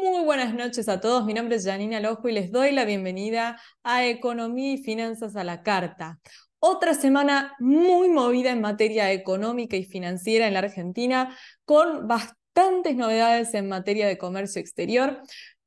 [0.00, 1.26] Muy buenas noches a todos.
[1.26, 5.44] Mi nombre es Janina Lojo y les doy la bienvenida a Economía y Finanzas a
[5.44, 6.18] la Carta.
[6.60, 11.36] Otra semana muy movida en materia económica y financiera en la Argentina,
[11.66, 15.20] con bastantes novedades en materia de comercio exterior.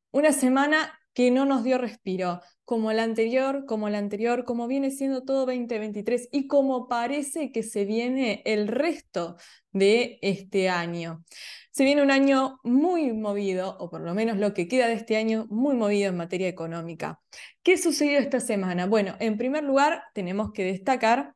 [0.09, 4.91] Una semana que no nos dio respiro, como la anterior, como la anterior, como viene
[4.91, 9.37] siendo todo 2023 y como parece que se viene el resto
[9.71, 11.23] de este año.
[11.71, 15.17] Se viene un año muy movido, o por lo menos lo que queda de este
[15.17, 17.19] año, muy movido en materia económica.
[17.63, 18.87] ¿Qué sucedió esta semana?
[18.87, 21.35] Bueno, en primer lugar, tenemos que destacar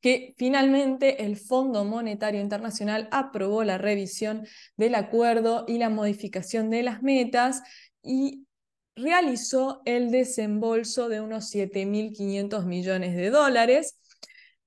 [0.00, 4.46] que finalmente el Fondo Monetario Internacional aprobó la revisión
[4.76, 7.62] del acuerdo y la modificación de las metas
[8.02, 8.45] y
[8.96, 13.98] realizó el desembolso de unos 7.500 millones de dólares.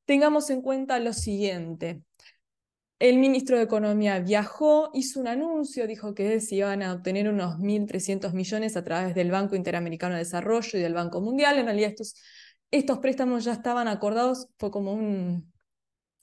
[0.05, 2.01] Tengamos en cuenta lo siguiente.
[2.99, 7.57] El ministro de Economía viajó, hizo un anuncio, dijo que se iban a obtener unos
[7.57, 11.57] 1.300 millones a través del Banco Interamericano de Desarrollo y del Banco Mundial.
[11.57, 12.15] En realidad estos,
[12.71, 15.51] estos préstamos ya estaban acordados, fue como un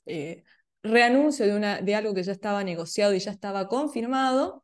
[0.05, 0.43] eh,
[0.83, 4.63] reanuncio de, de algo que ya estaba negociado y ya estaba confirmado.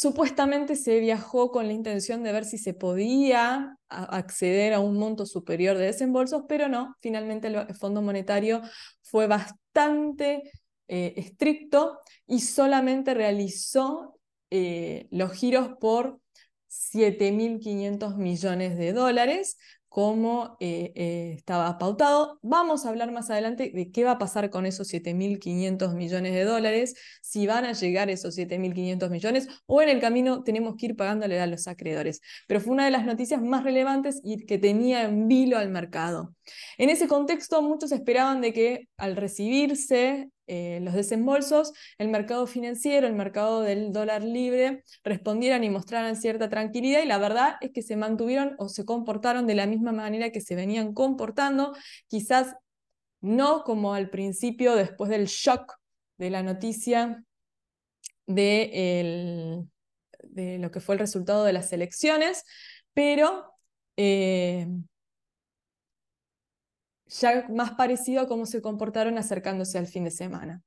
[0.00, 5.26] Supuestamente se viajó con la intención de ver si se podía acceder a un monto
[5.26, 8.62] superior de desembolsos, pero no, finalmente el Fondo Monetario
[9.02, 10.52] fue bastante
[10.86, 16.20] eh, estricto y solamente realizó eh, los giros por
[16.68, 19.58] 7.500 millones de dólares,
[19.88, 22.38] como eh, eh, estaba pautado.
[22.42, 26.44] Vamos a hablar más adelante de qué va a pasar con esos 7.500 millones de
[26.44, 30.96] dólares, si van a llegar esos 7.500 millones o en el camino tenemos que ir
[30.96, 32.20] pagándole a los acreedores.
[32.46, 36.34] Pero fue una de las noticias más relevantes y que tenía en vilo al mercado.
[36.76, 43.06] En ese contexto, muchos esperaban de que al recibirse eh, los desembolsos, el mercado financiero,
[43.06, 47.82] el mercado del dólar libre, respondieran y mostraran cierta tranquilidad y la verdad es que
[47.82, 52.56] se mantuvieron o se comportaron de la misma manera que se venían comportando, quizás
[53.20, 55.74] no como al principio después del shock
[56.16, 57.24] de la noticia
[58.26, 59.66] de,
[60.34, 62.44] lo que fue el resultado de las elecciones,
[62.94, 63.52] pero
[63.96, 64.66] eh,
[67.08, 70.62] ya más parecido a cómo se comportaron acercándose al fin de semana.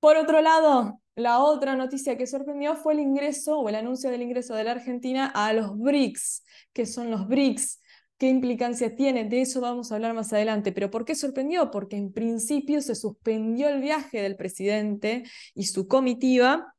[0.00, 4.22] Por otro lado, la otra noticia que sorprendió fue el ingreso o el anuncio del
[4.22, 6.44] ingreso de la Argentina a los BRICS.
[6.72, 7.80] ¿Qué son los BRICS?
[8.18, 9.24] ¿Qué implicancia tiene?
[9.24, 10.72] De eso vamos a hablar más adelante.
[10.72, 11.70] Pero ¿por qué sorprendió?
[11.70, 16.74] Porque en principio se suspendió el viaje del presidente y su comitiva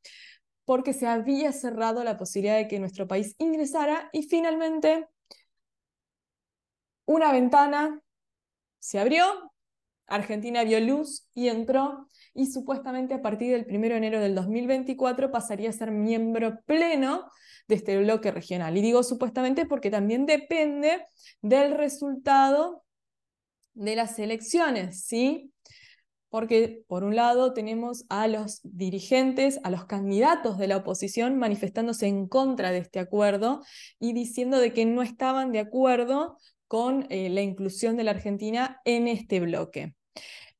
[0.63, 5.07] porque se había cerrado la posibilidad de que nuestro país ingresara y finalmente
[7.05, 8.01] una ventana
[8.79, 9.23] se abrió,
[10.09, 15.31] Argentina vio luz y entró y supuestamente a partir del 1 de enero del 2024
[15.31, 17.29] pasaría a ser miembro pleno
[17.67, 18.75] de este bloque regional.
[18.77, 21.05] Y digo supuestamente porque también depende
[21.41, 22.83] del resultado
[23.73, 25.53] de las elecciones, ¿sí?
[26.29, 32.07] Porque por un lado tenemos a los dirigentes, a los candidatos de la oposición manifestándose
[32.07, 33.63] en contra de este acuerdo
[33.99, 36.37] y diciendo de que no estaban de acuerdo
[36.69, 39.95] con eh, la inclusión de la Argentina en este bloque.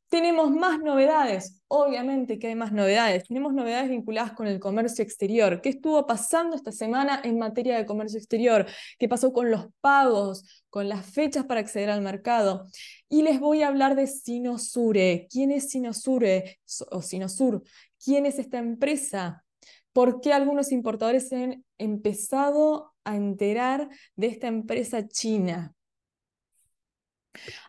[0.09, 3.27] Tenemos más novedades, obviamente que hay más novedades.
[3.27, 5.61] Tenemos novedades vinculadas con el comercio exterior.
[5.61, 8.65] ¿Qué estuvo pasando esta semana en materia de comercio exterior?
[8.97, 12.65] ¿Qué pasó con los pagos, con las fechas para acceder al mercado?
[13.07, 15.27] Y les voy a hablar de Sinosure.
[15.29, 16.59] ¿Quién es Sinosure
[16.89, 17.61] o Sinosur?
[18.03, 19.45] ¿Quién es esta empresa?
[19.93, 25.75] ¿Por qué algunos importadores se han empezado a enterar de esta empresa china?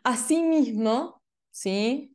[0.03, 2.15] Asimismo, ¿sí?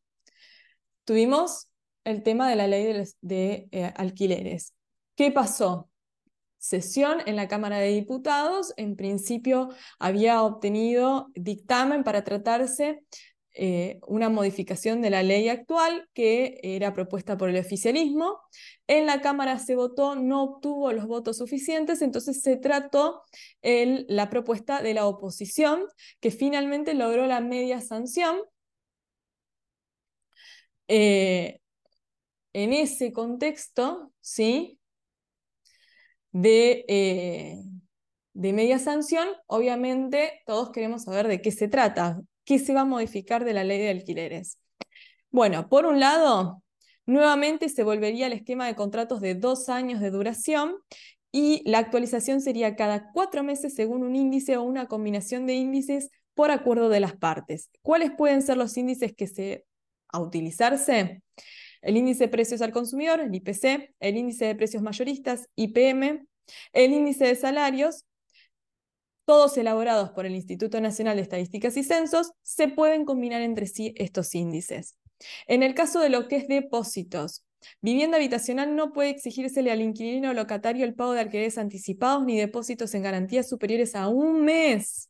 [1.06, 1.70] tuvimos
[2.04, 4.74] el tema de la ley de, eh, alquileres.
[5.16, 5.90] ¿Qué pasó?
[6.58, 9.70] Sesión en la Cámara de Diputados, en principio
[10.00, 13.04] había obtenido dictamen para tratarse
[13.58, 18.40] eh, una modificación de la ley actual que era propuesta por el oficialismo.
[18.88, 23.22] En la Cámara se votó, no obtuvo los votos suficientes, entonces se trató
[23.62, 25.86] la propuesta de la oposición,
[26.20, 28.38] que finalmente logró la media sanción.
[30.88, 31.60] Eh,
[32.54, 34.80] en ese contexto, ¿sí?
[36.32, 37.64] De, eh,
[38.34, 42.20] de media sanción, obviamente todos queremos saber de qué se trata.
[42.46, 44.60] ¿Qué se va a modificar de la ley de alquileres?
[45.32, 46.64] Bueno, por un lado,
[47.06, 50.76] nuevamente se volvería al esquema de contratos de dos años de duración
[51.32, 56.10] y la actualización sería cada cuatro meses según un índice o una combinación de índices
[56.34, 57.70] por acuerdo de las partes.
[57.82, 59.66] ¿Cuáles pueden ser los índices que se
[60.08, 61.22] a utilizarse?
[61.86, 66.26] el índice de precios al consumidor, el IPC, el índice de precios mayoristas, IPM,
[66.74, 68.06] el índice de salarios,
[69.26, 73.94] todos elaborados por el Instituto Nacional de Estadísticas y Censos, se pueden combinar entre sí
[73.98, 74.96] estos índices.
[75.48, 77.46] En el caso de lo que es depósitos,
[77.82, 82.38] vivienda habitacional no puede exigírsele al inquilino o locatario el pago de alquileres anticipados ni
[82.38, 85.10] depósitos en garantías superiores a un mes.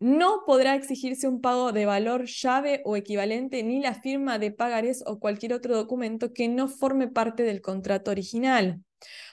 [0.00, 5.04] No podrá exigirse un pago de valor llave o equivalente ni la firma de pagarés
[5.06, 8.82] o cualquier otro documento que no forme parte del contrato original.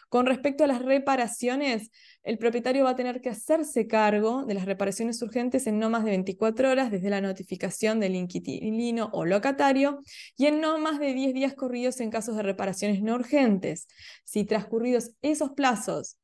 [0.09, 1.91] Con respecto a las reparaciones,
[2.23, 6.05] el propietario va a tener que hacerse cargo de las reparaciones urgentes en no más
[6.05, 9.99] de 24 horas desde la notificación del inquilino o locatario
[10.37, 13.87] y en no más de 10 días corridos en casos de reparaciones no urgentes.
[14.23, 16.17] Si transcurridos esos plazos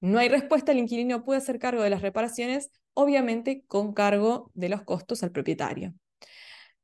[0.00, 4.70] no hay respuesta, el inquilino puede hacer cargo de las reparaciones, obviamente con cargo de
[4.70, 5.92] los costos al propietario.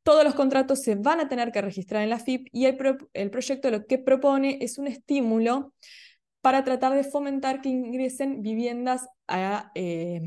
[0.03, 2.77] Todos los contratos se van a tener que registrar en la FIP y el,
[3.15, 5.73] el proyecto lo que propone es un estímulo
[6.45, 10.21] para tratar de fomentar que ingresen viviendas a eh,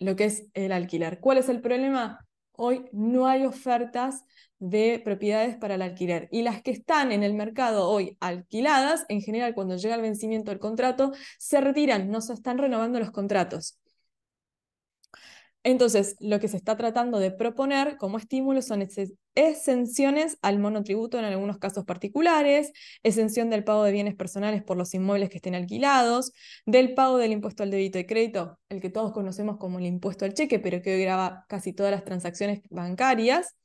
[0.00, 1.20] lo que es el alquiler.
[1.20, 2.26] ¿Cuál es el problema?
[2.56, 4.24] Hoy no hay ofertas
[4.58, 9.20] de propiedades para el alquiler y las que están en el mercado hoy alquiladas, en
[9.22, 13.78] general cuando llega el vencimiento del contrato, se retiran, no se están renovando los contratos.
[15.64, 18.86] Entonces, lo que se está tratando de proponer como estímulo son
[19.34, 22.70] exenciones al monotributo en algunos casos particulares,
[23.02, 26.32] exención del pago de bienes personales por los inmuebles que estén alquilados,
[26.66, 30.26] del pago del impuesto al débito y crédito, el que todos conocemos como el impuesto
[30.26, 33.56] al cheque, pero que hoy graba casi todas las transacciones bancarias,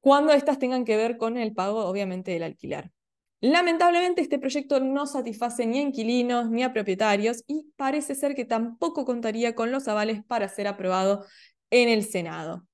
[0.00, 2.92] cuando éstas tengan que ver con el pago, obviamente, del alquiler.
[3.40, 8.44] Lamentablemente este proyecto no satisface ni a inquilinos ni a propietarios y parece ser que
[8.44, 11.24] tampoco contaría con los avales para ser aprobado
[11.70, 12.66] en el Senado.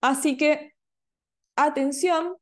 [0.00, 0.74] Así que,
[1.56, 2.36] atención,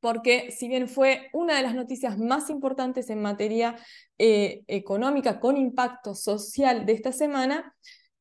[0.00, 3.76] porque si bien fue una de las noticias más importantes en materia
[4.18, 7.74] eh, económica con impacto social de esta semana,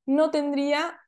[0.05, 0.99] no tendría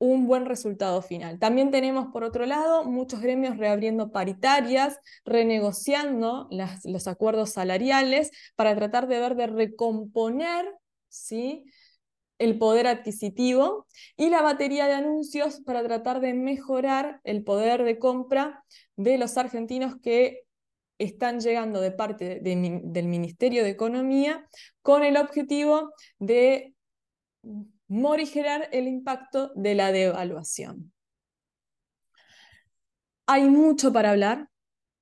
[0.00, 1.38] un buen resultado final.
[1.38, 6.48] También tenemos, por otro lado, muchos gremios reabriendo paritarias, renegociando
[6.84, 10.64] los acuerdos salariales para tratar de ver de recomponer
[11.08, 11.66] ¿sí?
[12.38, 13.86] el poder adquisitivo
[14.16, 18.64] y la batería de anuncios para tratar de mejorar el poder de compra
[18.96, 20.44] de los argentinos que
[20.96, 24.48] están llegando de parte del Ministerio de Economía
[24.80, 26.74] con el objetivo de
[27.90, 30.92] morigerar el impacto de la devaluación.
[33.26, 34.48] Hay mucho para hablar,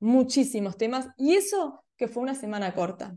[0.01, 3.17] muchísimos temas, y eso que fue una semana corta.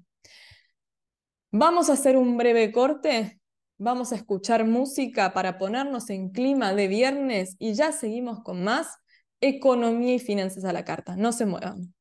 [1.52, 3.40] Vamos a hacer un breve corte,
[3.78, 8.98] vamos a escuchar música para ponernos en clima de viernes y ya seguimos con más
[9.40, 11.16] economía y finanzas a la carta.
[11.16, 11.94] No se muevan.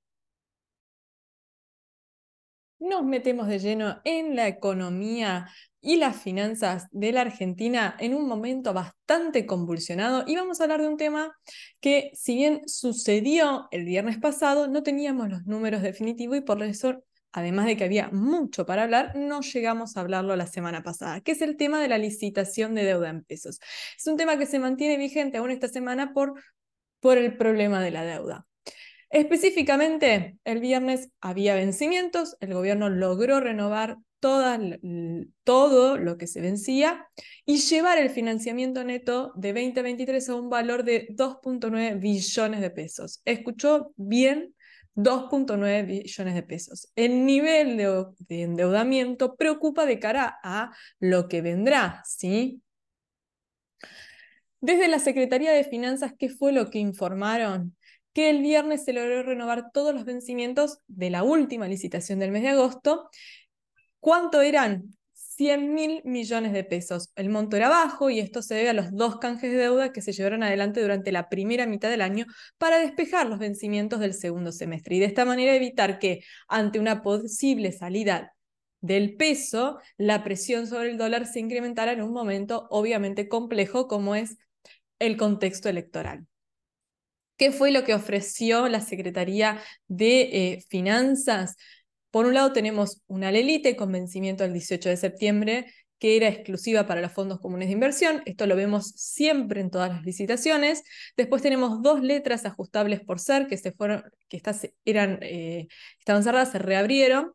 [2.80, 5.50] Nos metemos de lleno en la economía
[5.82, 10.80] y las finanzas de la Argentina en un momento bastante convulsionado y vamos a hablar
[10.80, 11.36] de un tema
[11.80, 17.04] que si bien sucedió el viernes pasado, no teníamos los números definitivos y por eso,
[17.32, 21.32] además de que había mucho para hablar, no llegamos a hablarlo la semana pasada, que
[21.32, 23.60] es el tema de la licitación de deuda en pesos.
[23.98, 26.32] Es un tema que se mantiene vigente aún esta semana por,
[26.98, 28.46] por el problema de la deuda.
[29.10, 37.08] Específicamente, el viernes había vencimientos, el gobierno logró renovar todo lo que se vencía
[37.44, 43.20] y llevar el financiamiento neto de 2023 a un valor de 2.9 billones de pesos.
[43.24, 44.54] ¿Escuchó bien?
[44.94, 46.92] 2.9 billones de pesos.
[46.94, 52.62] El nivel de, de, endeudamiento preocupa de cara a lo que vendrá, ¿sí?
[54.60, 57.76] Desde la Secretaría de Finanzas, ¿qué fue lo que informaron?
[58.12, 62.42] Que el viernes se logró renovar todos los vencimientos de la última licitación del mes
[62.42, 63.08] de agosto
[64.00, 64.96] ¿Cuánto eran?
[65.12, 67.12] 100 mil millones de pesos.
[67.16, 70.02] El monto era bajo y esto se debe a los dos canjes de deuda que
[70.02, 72.26] se llevaron adelante durante la primera mitad del año
[72.58, 77.02] para despejar los vencimientos del segundo semestre y de esta manera evitar que ante una
[77.02, 78.34] posible salida
[78.82, 84.14] del peso, la presión sobre el dólar se incrementara en un momento obviamente complejo como
[84.14, 84.36] es
[84.98, 86.26] el contexto electoral.
[87.40, 91.56] ¿Qué fue lo que ofreció la Secretaría de eh, Finanzas?
[92.10, 96.86] Por un lado tenemos una Lelite con vencimiento el 18 de septiembre, que era exclusiva
[96.86, 98.22] para los fondos comunes de inversión.
[98.26, 100.82] Esto lo vemos siempre en todas las licitaciones.
[101.16, 104.42] Después tenemos dos letras ajustables por ser, que, se fueron, que
[105.22, 105.66] eh,
[105.98, 107.32] estaban cerradas, se reabrieron.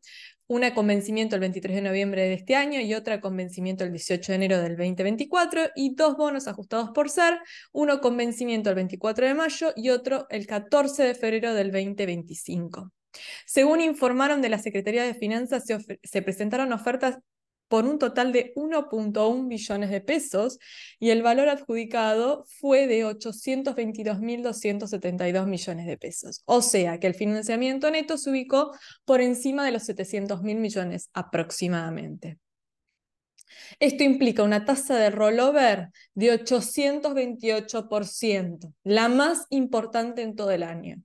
[0.48, 3.92] Una con vencimiento el 23 de noviembre de este año y otra con vencimiento el
[3.92, 7.40] 18 de enero del 2024, y dos bonos ajustados por ser,
[7.72, 12.92] uno con vencimiento el 24 de mayo y otro el 14 de febrero del 2025.
[13.46, 17.18] Según informaron de la Secretaría de Finanzas, se, presentaron ofertas
[17.68, 20.60] por un total de 1.1 billones de pesos
[21.00, 26.42] y el valor adjudicado fue de 822.272 millones de pesos.
[26.46, 28.72] O sea que el financiamiento neto se ubicó
[29.06, 32.40] por encima de los 700.000 millones aproximadamente.
[33.80, 40.98] Esto implica una tasa de rollover de 828%, la más importante en todo el año.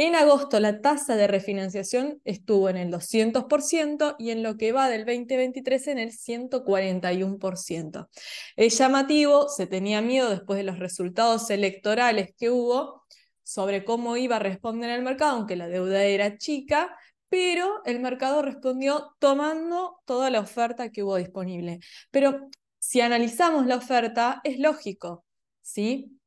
[0.00, 4.88] En agosto la tasa de refinanciación estuvo en el 200% y en lo que va
[4.88, 8.08] del 2023 en el 141%.
[8.54, 13.02] Es llamativo, se tenía miedo después de los resultados electorales que hubo
[13.42, 16.96] sobre cómo iba a responder el mercado, aunque la deuda era chica,
[17.28, 21.80] pero el mercado respondió tomando toda la oferta que hubo disponible.
[22.12, 25.24] Pero si analizamos la oferta, es lógico,
[25.60, 26.17] ¿sí?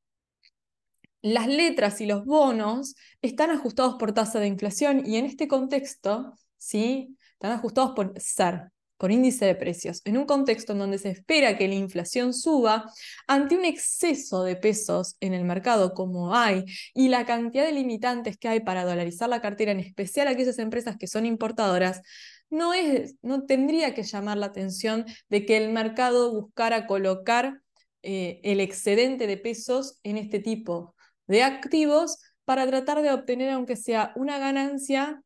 [1.21, 6.33] Las letras y los bonos están ajustados por tasa de inflación y en este contexto,
[6.57, 7.15] ¿sí?
[7.33, 10.01] Están ajustados por SER, por índice de precios.
[10.05, 12.85] En un contexto en donde se espera que la inflación suba,
[13.27, 18.37] ante un exceso de pesos en el mercado como hay y la cantidad de limitantes
[18.37, 22.01] que hay para dolarizar la cartera, en especial aquellas empresas que son importadoras,
[22.49, 27.61] no, es, no tendría que llamar la atención de que el mercado buscara colocar
[28.03, 30.95] eh, el excedente de pesos en este tipo
[31.27, 35.21] de activos para tratar de obtener, aunque sea una ganancia,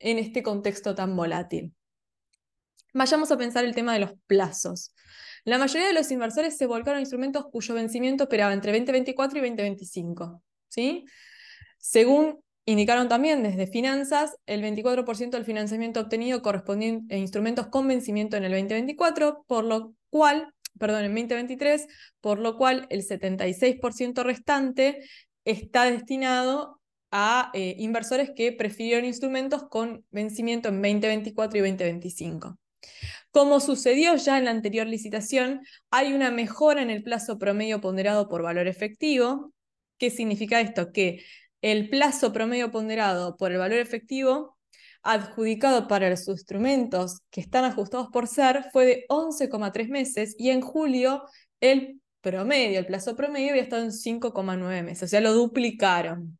[0.00, 1.74] en este contexto tan volátil.
[2.92, 4.94] Vayamos a pensar el tema de los plazos.
[5.44, 9.40] La mayoría de los inversores se volcaron a instrumentos cuyo vencimiento operaba entre 2024 y
[9.42, 10.42] 2025.
[10.68, 11.04] ¿sí?
[11.78, 18.36] Según indicaron también desde finanzas, el 24% del financiamiento obtenido corresponde a instrumentos con vencimiento
[18.36, 21.86] en el 2024, por lo cual, perdón, en 2023,
[22.20, 25.00] por lo cual el 76% restante
[25.44, 26.80] está destinado
[27.10, 32.58] a eh, inversores que prefirieron instrumentos con vencimiento en 2024 y 2025.
[33.30, 38.28] Como sucedió ya en la anterior licitación, hay una mejora en el plazo promedio ponderado
[38.28, 39.52] por valor efectivo.
[39.98, 40.92] ¿Qué significa esto?
[40.92, 41.24] Que
[41.62, 44.56] el plazo promedio ponderado por el valor efectivo
[45.02, 50.60] adjudicado para los instrumentos que están ajustados por ser fue de 11,3 meses y en
[50.60, 51.24] julio
[51.60, 56.38] el promedio, el plazo promedio había estado en 5,9 meses, o sea, lo duplicaron.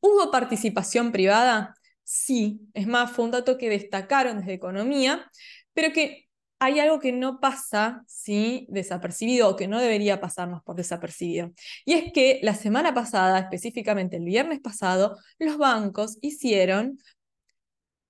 [0.00, 1.74] ¿Hubo participación privada?
[2.04, 5.30] Sí, es más, fue un dato que destacaron desde economía,
[5.72, 6.26] pero que
[6.58, 8.66] hay algo que no pasa ¿sí?
[8.70, 11.52] desapercibido o que no debería pasarnos por desapercibido.
[11.84, 16.98] Y es que la semana pasada, específicamente el viernes pasado, los bancos hicieron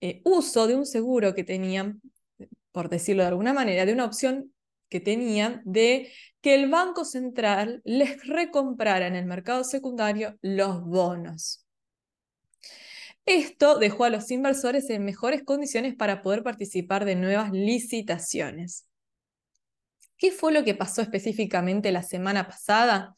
[0.00, 2.00] eh, uso de un seguro que tenían,
[2.72, 4.52] por decirlo de alguna manera, de una opción
[4.88, 11.66] que tenían de que el Banco Central les recomprara en el mercado secundario los bonos.
[13.25, 18.87] Esto dejó a los inversores en mejores condiciones para poder participar de nuevas licitaciones.
[20.16, 23.16] ¿Qué fue lo que pasó específicamente la semana pasada?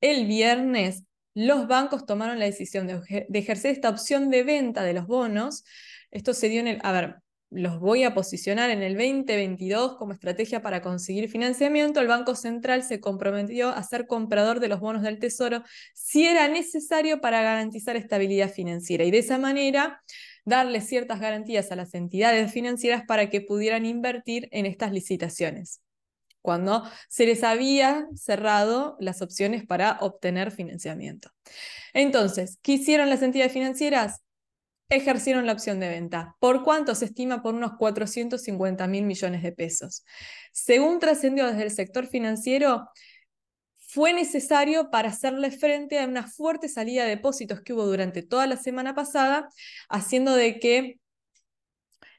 [0.00, 5.06] El viernes los bancos tomaron la decisión de, ejercer esta opción de venta de los
[5.06, 5.64] bonos.
[6.10, 6.78] Esto se dio en el...
[6.82, 7.16] A ver,
[7.50, 12.82] los voy a posicionar en el 2022 como estrategia para conseguir financiamiento, el Banco Central
[12.82, 15.62] se comprometió a ser comprador de los bonos del Tesoro
[15.94, 20.02] si era necesario para garantizar estabilidad financiera y de esa manera
[20.44, 25.80] darle ciertas garantías a las entidades financieras para que pudieran invertir en estas licitaciones
[26.44, 31.30] cuando se les había cerrado las opciones para obtener financiamiento.
[31.94, 34.23] Entonces, ¿qué hicieron las entidades financieras?
[34.88, 36.36] Ejercieron la opción de venta.
[36.40, 36.94] ¿Por cuánto?
[36.94, 40.04] Se estima por unos 450 mil millones de pesos.
[40.52, 42.88] Según trascendió desde el sector financiero,
[43.76, 48.46] fue necesario para hacerle frente a una fuerte salida de depósitos que hubo durante toda
[48.46, 49.48] la semana pasada,
[49.88, 50.98] haciendo de que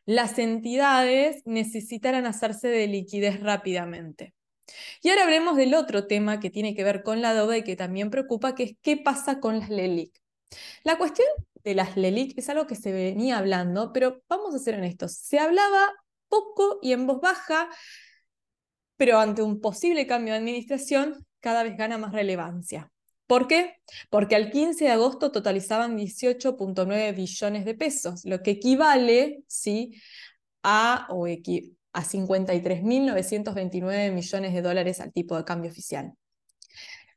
[0.06, 4.34] las entidades necesitaran hacerse de liquidez rápidamente.
[5.02, 7.76] Y ahora hablemos del otro tema que tiene que ver con la deuda y que
[7.76, 10.14] también preocupa, que es qué pasa con las LELIC.
[10.84, 11.28] La cuestión
[11.66, 15.40] de las LELIC es algo que se venía hablando, pero vamos a ser honestos, se
[15.40, 15.92] hablaba
[16.30, 17.68] poco y en voz baja,
[18.96, 22.92] pero ante un posible cambio de administración cada vez gana más relevancia.
[23.28, 23.78] ¿Por qué?
[24.12, 30.00] Porque al 15 de agosto totalizaban 18.9 billones de pesos, lo que equivale ¿sí?
[30.62, 36.14] a, o a 53.929 millones de dólares al tipo de cambio oficial.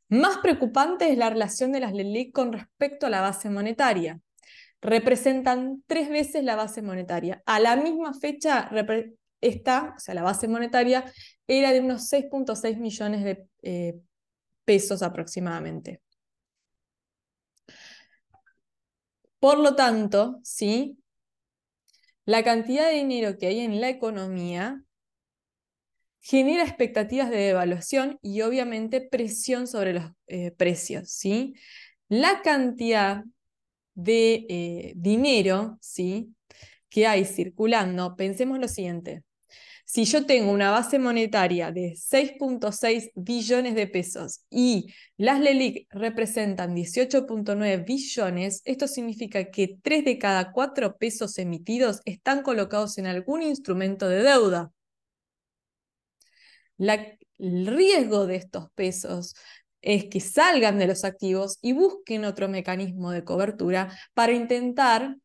[0.09, 4.19] Más preocupante es la relación de las LELIC con respecto a la base monetaria.
[4.81, 7.43] Representan tres veces la base monetaria.
[7.47, 8.71] A la misma fecha,
[9.41, 11.05] esta, o sea, la base monetaria,
[11.47, 13.95] era de unos 6.6 millones de eh,
[14.65, 16.01] pesos aproximadamente.
[19.39, 20.99] Por lo tanto, ¿sí?
[22.25, 24.83] la cantidad de dinero que hay en la economía
[26.21, 31.11] genera expectativas de devaluación y obviamente presión sobre los eh, precios.
[31.11, 31.55] ¿sí?
[32.09, 33.25] La cantidad
[33.99, 36.33] de eh, dinero ¿sí?
[36.89, 39.25] que hay circulando, pensemos lo siguiente,
[39.91, 46.77] si yo tengo una base monetaria de 6.6 billones de pesos y las LELIC representan
[46.77, 53.43] 18.9 billones, esto significa que 3 de cada 4 pesos emitidos están colocados en algún
[53.43, 54.73] instrumento de deuda.
[57.39, 59.35] el riesgo de estos pesos
[59.83, 65.17] es que salgan de los activos y busquen otro mecanismo de cobertura para intentar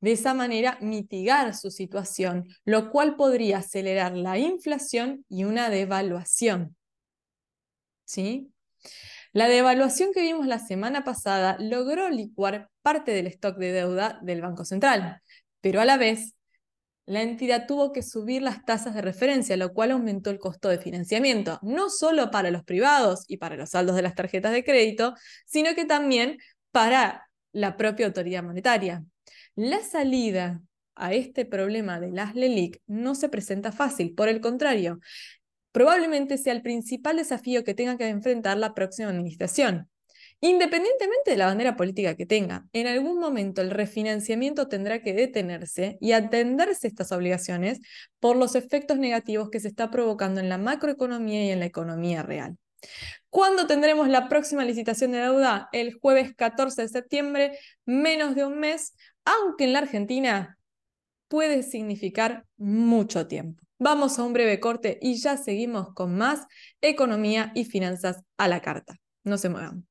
[0.00, 6.76] de esa manera mitigar su situación, lo cual podría acelerar la inflación y una devaluación.
[8.04, 8.52] ¿Sí?
[9.32, 14.40] La devaluación que vimos la semana pasada logró licuar parte del stock de deuda del
[14.40, 15.20] Banco Central,
[15.60, 16.34] pero a la vez
[17.08, 20.76] la entidad tuvo que subir las tasas de referencia, lo cual aumentó el costo de
[20.76, 25.14] financiamiento, no solo para los privados y para los saldos de las tarjetas de crédito,
[25.46, 26.36] sino que también
[26.70, 29.02] para la propia autoridad monetaria.
[29.54, 30.60] La salida
[30.96, 35.00] a este problema de las LELIC no se presenta fácil, por el contrario,
[35.72, 39.88] probablemente sea el principal desafío que tenga que enfrentar la próxima administración.
[40.40, 45.98] Independientemente de la bandera política que tenga, en algún momento el refinanciamiento tendrá que detenerse
[46.00, 47.80] y atenderse estas obligaciones
[48.20, 52.22] por los efectos negativos que se está provocando en la macroeconomía y en la economía
[52.22, 52.56] real.
[53.30, 55.68] ¿Cuándo tendremos la próxima licitación de deuda?
[55.72, 60.56] El jueves 14 de septiembre, menos de un mes aunque en la Argentina
[61.26, 63.62] puede significar mucho tiempo.
[63.78, 66.46] Vamos a un breve corte y ya seguimos con más
[66.80, 68.96] economía y finanzas a la carta.
[69.24, 69.87] No se muevan.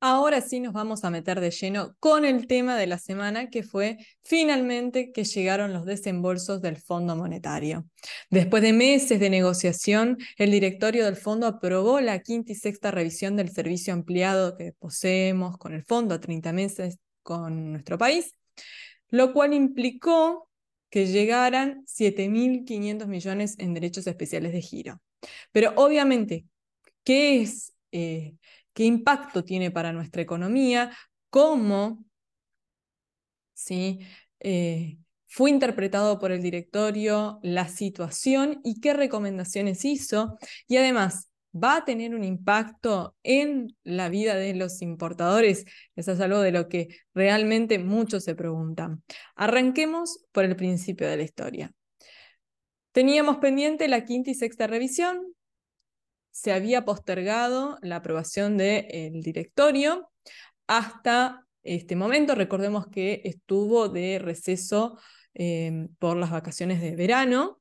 [0.00, 3.64] Ahora sí nos vamos a meter de lleno con el tema de la semana, que
[3.64, 7.84] fue finalmente que llegaron los desembolsos del Fondo Monetario.
[8.30, 13.34] Después de meses de negociación, el directorio del fondo aprobó la quinta y sexta revisión
[13.34, 18.34] del servicio ampliado que poseemos con el fondo a 30 meses con nuestro país,
[19.08, 20.48] lo cual implicó
[20.90, 25.02] que llegaran 7.500 millones en derechos especiales de giro.
[25.50, 26.44] Pero obviamente,
[27.02, 27.72] ¿qué es...
[27.90, 28.36] Eh,
[28.72, 30.90] qué impacto tiene para nuestra economía,
[31.30, 32.08] cómo
[33.58, 34.00] ¿sí?
[34.40, 40.38] Eh, fue interpretado por el directorio la situación y qué recomendaciones hizo.
[40.68, 45.64] Y además, ¿va a tener un impacto en la vida de los importadores?
[45.96, 49.02] Eso es algo de lo que realmente muchos se preguntan.
[49.34, 51.72] Arranquemos por el principio de la historia.
[52.92, 55.34] Teníamos pendiente la quinta y sexta revisión,
[56.38, 60.08] se había postergado la aprobación del directorio
[60.68, 62.36] hasta este momento.
[62.36, 65.00] Recordemos que estuvo de receso
[65.34, 67.60] em, por las vacaciones de verano.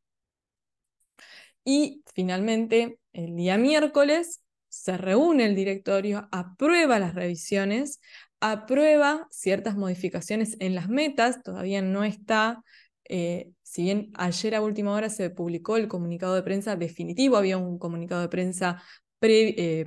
[1.65, 7.99] Y finalmente, el día miércoles, se reúne el directorio, aprueba las revisiones,
[8.39, 12.63] aprueba ciertas modificaciones en las metas, todavía no está
[13.09, 17.57] eh, si bien ayer a última hora se publicó el comunicado de prensa definitivo, había
[17.57, 18.81] un comunicado de prensa
[19.21, 19.85] eh,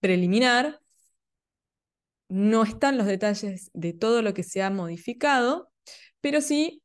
[0.00, 0.80] preliminar,
[2.28, 5.72] no están los detalles de todo lo que se ha modificado,
[6.20, 6.82] pero sí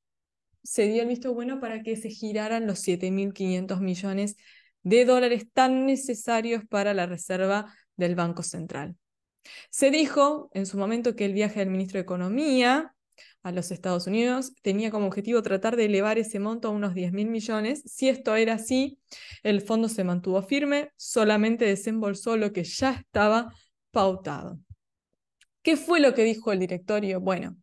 [0.63, 4.35] se dio el visto bueno para que se giraran los 7.500 millones
[4.81, 8.95] de dólares tan necesarios para la reserva del Banco Central.
[9.69, 12.94] Se dijo en su momento que el viaje del ministro de Economía
[13.43, 17.11] a los Estados Unidos, tenía como objetivo tratar de elevar ese monto a unos 10
[17.11, 17.83] mil millones.
[17.85, 18.99] Si esto era así,
[19.43, 23.53] el fondo se mantuvo firme, solamente desembolsó lo que ya estaba
[23.91, 24.59] pautado.
[25.61, 27.19] ¿Qué fue lo que dijo el directorio?
[27.19, 27.57] Bueno,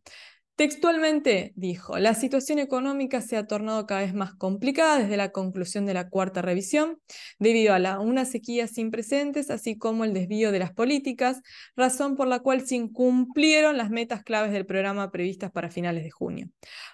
[0.55, 5.87] Textualmente dijo, la situación económica se ha tornado cada vez más complicada desde la conclusión
[5.87, 6.99] de la cuarta revisión,
[7.39, 11.41] debido a la, una sequía sin precedentes, así como el desvío de las políticas,
[11.75, 16.11] razón por la cual se incumplieron las metas claves del programa previstas para finales de
[16.11, 16.49] junio.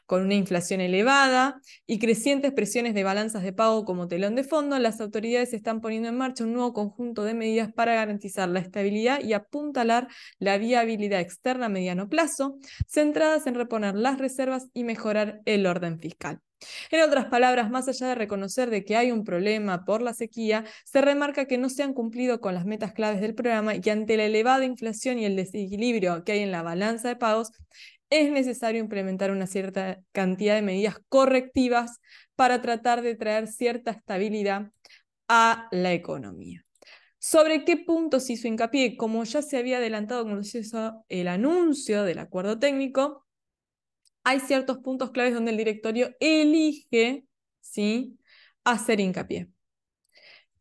[0.06, 4.80] Con una inflación elevada y crecientes presiones de balanzas de pago como telón de fondo,
[4.80, 9.22] las autoridades están poniendo en marcha un nuevo conjunto de medidas para garantizar la estabilidad
[9.22, 15.42] y apuntalar la viabilidad externa a mediano plazo, centradas en reponer las reservas y mejorar
[15.46, 16.42] el orden fiscal.
[16.92, 20.66] En otras palabras, más allá de reconocer de que hay un problema por la sequía,
[20.84, 23.92] se remarca que no se han cumplido con las metas claves del programa y que
[23.92, 27.52] ante la elevada inflación y el desequilibrio que hay en la balanza de pagos,
[28.10, 32.00] es necesario implementar una cierta cantidad de medidas correctivas
[32.36, 34.72] para tratar de traer cierta estabilidad
[35.28, 36.66] a la economía.
[37.20, 38.98] ¿Sobre qué puntos hizo hincapié?
[38.98, 43.28] Como ya se había adelantado hizo el anuncio del acuerdo técnico,
[44.30, 47.26] hay ciertos puntos claves donde el directorio elige
[47.62, 48.15] ¿sí?
[48.63, 49.50] hacer hincapié.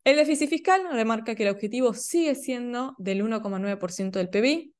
[0.03, 4.73] El déficit fiscal remarca que el objetivo sigue siendo del 1,9% del PBI.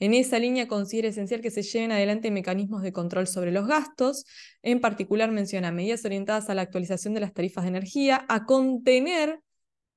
[0.00, 4.24] En esa línea considera esencial que se lleven adelante mecanismos de control sobre los gastos.
[4.62, 9.38] En particular menciona medidas orientadas a la actualización de las tarifas de energía, a contener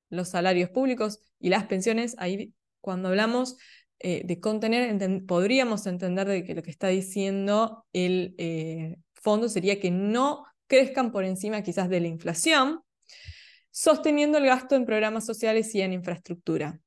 [0.08, 2.14] los salarios públicos y las pensiones.
[2.18, 3.56] Ahí cuando hablamos
[3.98, 9.80] eh, de contener, podríamos entender de que lo que está diciendo el eh, fondo sería
[9.80, 12.82] que no crezcan por encima quizás de la inflación,
[13.70, 16.80] sosteniendo el gasto en programas sociales y en infraestructura.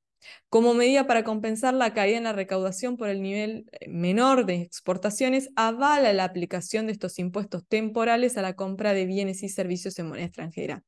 [0.50, 4.62] Como medida para compensar la caída en la recaudación por el nivel eh, menor de
[4.62, 9.98] exportaciones, avala la aplicación de estos impuestos temporales a la compra de bienes y servicios
[10.00, 10.84] en moneda extranjera.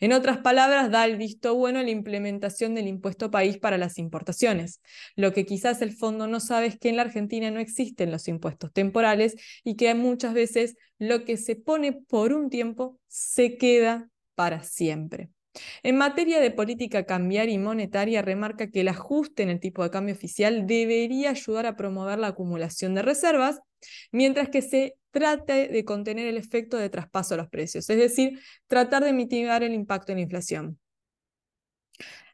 [0.00, 3.98] En otras palabras, da el visto bueno a la implementación del impuesto país para las
[3.98, 4.80] importaciones.
[5.16, 8.28] Lo que quizás el fondo no sabe es que en la Argentina no existen los
[8.28, 14.08] impuestos temporales y que muchas veces lo que se pone por un tiempo se queda
[14.34, 15.30] para siempre.
[15.82, 19.90] En materia de política cambiaria y monetaria, remarca que el ajuste en el tipo de
[19.90, 23.60] cambio oficial debería ayudar a promover la acumulación de reservas,
[24.12, 28.40] mientras que se trate de contener el efecto de traspaso a los precios, es decir,
[28.66, 30.78] tratar de mitigar el impacto en la inflación.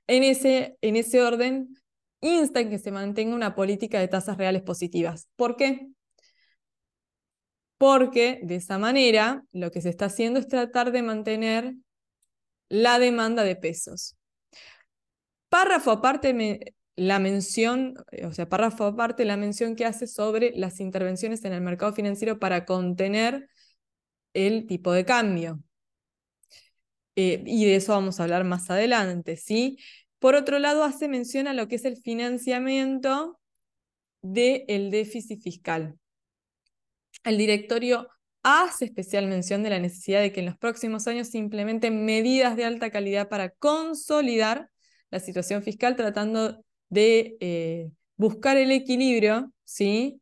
[0.06, 1.68] En ese, en ese orden,
[2.20, 5.28] insta en que se mantenga una política de tasas reales positivas.
[5.37, 5.88] ¿Por qué?
[7.78, 11.74] Porque de esa manera lo que se está haciendo es tratar de mantener
[12.68, 14.16] la demanda de pesos.
[15.48, 21.44] Párrafo aparte, la mención, o sea, párrafo aparte, la mención que hace sobre las intervenciones
[21.44, 23.48] en el mercado financiero para contener
[24.33, 25.61] el tipo de cambio.
[27.16, 29.79] Eh, y de eso vamos a hablar más adelante, ¿sí?
[30.18, 33.38] Por otro lado, hace mención a lo que es el financiamiento
[34.22, 35.98] del déficit fiscal.
[37.24, 38.09] El directorio
[38.44, 42.57] hace especial mención de la necesidad de que en los próximos años se implementen medidas
[42.57, 44.70] de alta calidad para consolidar
[45.11, 50.20] la situación fiscal, tratando de eh, buscar el equilibrio ¿sí?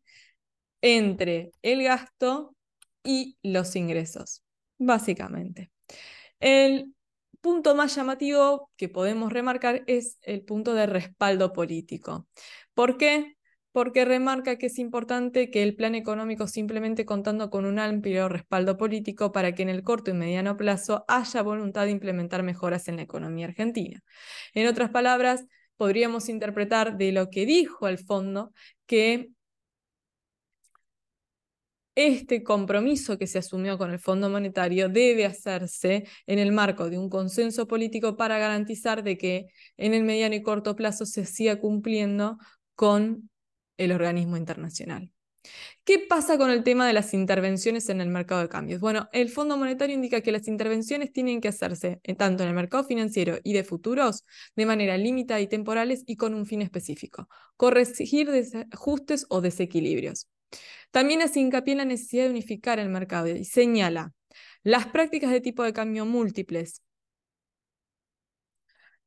[0.81, 2.55] entre el gasto
[3.03, 4.43] y los ingresos,
[4.79, 5.73] básicamente.
[6.39, 6.95] El
[7.41, 12.29] punto más llamativo que podemos remarcar es el punto de respaldo político.
[12.73, 13.37] ¿Por qué?
[13.73, 18.77] Porque remarca que es importante que el plan económico simplemente contando con un amplio respaldo
[18.77, 22.97] político para que en el corto y mediano plazo haya voluntad de implementar mejoras en
[22.97, 24.01] la economía argentina.
[24.55, 28.53] En otras palabras, podríamos interpretar de lo que dijo el fondo
[28.87, 29.31] que
[31.95, 36.99] este compromiso que se asumió con el Fondo Monetario debe hacerse en el marco de
[36.99, 41.61] un consenso político para garantizar de que en el mediano y corto plazo se siga
[41.61, 42.39] cumpliendo
[42.75, 43.31] con
[43.77, 45.13] el organismo internacional.
[45.85, 48.81] ¿Qué pasa con el tema de las intervenciones en el mercado de cambios?
[48.81, 52.55] Bueno, el Fondo Monetario indica que las intervenciones tienen que hacerse eh, tanto en el
[52.55, 57.29] mercado financiero y de futuros de manera limitada y temporales y con un fin específico,
[57.57, 60.29] corregir desajustes o desequilibrios.
[60.91, 64.13] También hace hincapié en la necesidad de unificar el mercado y señala
[64.63, 66.83] las prácticas de tipo de cambio múltiples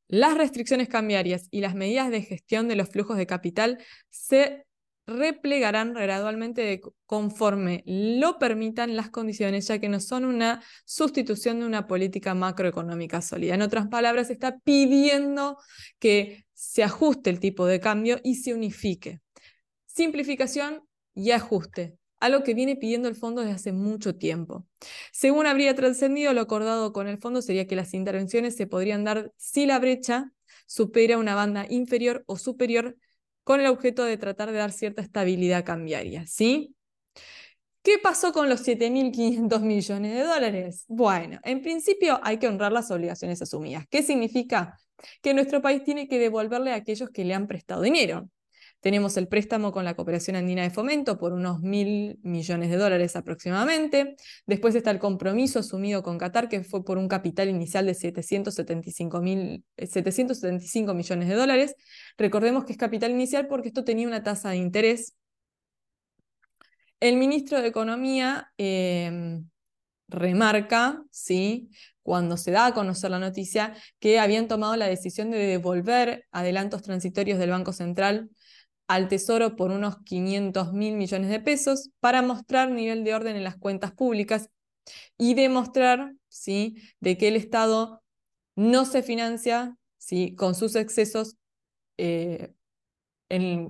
[0.08, 4.66] las restricciones cambiarias y las medidas de gestión de los flujos de capital se
[5.08, 11.86] replegarán gradualmente conforme lo permitan las condiciones, ya que no son una sustitución de una
[11.86, 13.54] política macroeconómica sólida.
[13.54, 15.58] En otras palabras, está pidiendo
[16.00, 19.20] que se ajuste el tipo de cambio y se unifique.
[19.86, 20.82] Simplificación
[21.14, 24.66] y ajuste algo que viene pidiendo el fondo desde hace mucho tiempo.
[25.12, 29.32] Según habría trascendido, lo acordado con el fondo sería que las intervenciones se podrían dar
[29.38, 30.32] si la brecha
[30.66, 32.98] supera una banda inferior o superior
[33.44, 36.76] con el objeto de tratar de dar cierta estabilidad cambiaria, ¿sí?
[37.84, 40.86] ¿Qué pasó con los 7.500 millones de dólares?
[40.88, 43.86] Bueno, en principio hay que honrar las obligaciones asumidas.
[43.88, 44.80] ¿Qué significa?
[45.22, 48.28] Que nuestro país tiene que devolverle a aquellos que le han prestado dinero.
[48.86, 53.16] Tenemos el préstamo con la Cooperación Andina de Fomento por unos mil millones de dólares
[53.16, 54.16] aproximadamente.
[54.46, 59.24] Después está el compromiso asumido con Qatar, que fue por un capital inicial de 775,
[59.76, 61.74] 775 eh, millones de dólares.
[62.16, 65.16] Recordemos que es capital inicial porque esto tenía una tasa de interés.
[67.00, 69.50] El ministro de Economía em,
[70.08, 71.72] remarca, ¿sí?
[72.04, 76.84] cuando se da a conocer la noticia, que habían tomado la decisión de devolver adelantos
[76.84, 78.30] transitorios del Banco Central
[78.88, 83.44] al Tesoro por unos 500 mil millones de pesos para mostrar nivel de orden en
[83.44, 84.50] las cuentas públicas
[85.18, 86.76] y demostrar ¿sí?
[87.00, 88.04] de que el Estado
[88.56, 90.36] no se financia ¿sí?
[90.36, 91.36] con sus excesos
[91.98, 92.54] eh,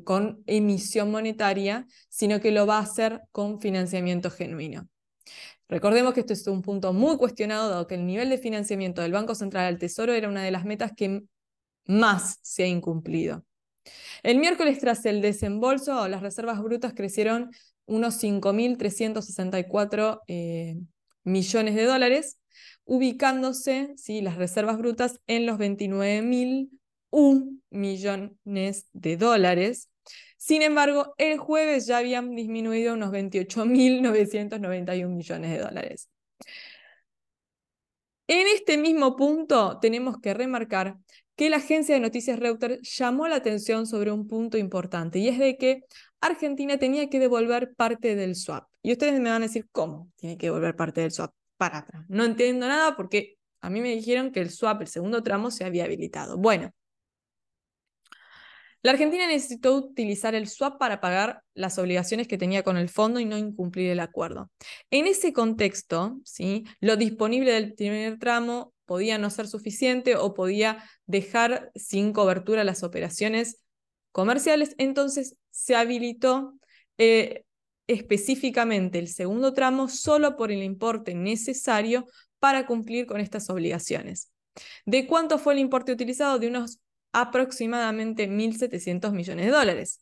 [0.03, 4.89] con emisión monetaria, sino que lo va a hacer con financiamiento genuino.
[5.67, 9.13] Recordemos que esto es un punto muy cuestionado, dado que el nivel de financiamiento del
[9.13, 11.23] Banco Central al Tesoro era una de las metas que
[11.85, 13.45] más se ha incumplido.
[14.23, 17.51] El miércoles, tras el desembolso, las reservas brutas crecieron
[17.85, 20.77] unos 5.364 eh,
[21.23, 22.39] millones de dólares,
[22.85, 24.21] ubicándose ¿sí?
[24.21, 29.89] las reservas brutas en los 29.001 millones de dólares.
[30.37, 36.09] Sin embargo, el jueves ya habían disminuido unos 28.991 millones de dólares.
[38.27, 40.97] En este mismo punto tenemos que remarcar
[41.35, 45.39] que la agencia de noticias Reuters llamó la atención sobre un punto importante y es
[45.39, 45.83] de que
[46.21, 48.67] Argentina tenía que devolver parte del swap.
[48.81, 51.33] Y ustedes me van a decir, ¿cómo tiene que devolver parte del swap?
[51.57, 52.05] Para atrás.
[52.09, 55.65] No entiendo nada porque a mí me dijeron que el swap, el segundo tramo, se
[55.65, 56.37] había habilitado.
[56.37, 56.71] Bueno,
[58.85, 63.19] la Argentina necesitó utilizar el swap para pagar las obligaciones que tenía con el fondo
[63.19, 64.51] y no incumplir el acuerdo.
[64.91, 66.65] En ese contexto, ¿sí?
[66.81, 72.83] lo disponible del primer tramo podía no ser suficiente o podía dejar sin cobertura las
[72.83, 73.61] operaciones
[74.11, 76.53] comerciales, entonces se habilitó
[76.97, 77.43] eh,
[77.87, 82.05] específicamente el segundo tramo solo por el importe necesario
[82.39, 84.31] para cumplir con estas obligaciones.
[84.85, 86.39] ¿De cuánto fue el importe utilizado?
[86.39, 86.79] De unos
[87.11, 89.99] aproximadamente 1.700 millones de dólares.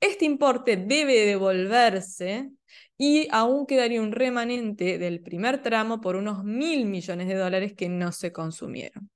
[0.00, 2.50] Este importe debe devolverse
[2.96, 7.88] y aún quedaría un remanente del primer tramo por unos mil millones de dólares que
[7.88, 9.10] no se consumieron.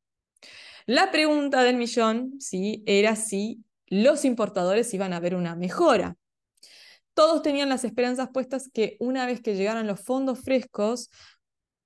[0.86, 2.82] La pregunta del millón ¿sí?
[2.86, 6.16] era si los importadores iban a ver una mejora.
[7.14, 11.10] Todos tenían las esperanzas puestas que una vez que llegaran los fondos frescos,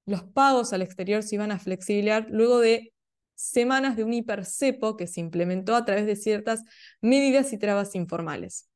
[0.06, 2.92] los pagos al exterior se iban a flexibilizar luego de
[3.34, 6.62] semanas de un hipercepo que se implementó a través de ciertas
[7.00, 8.68] medidas y trabas informales.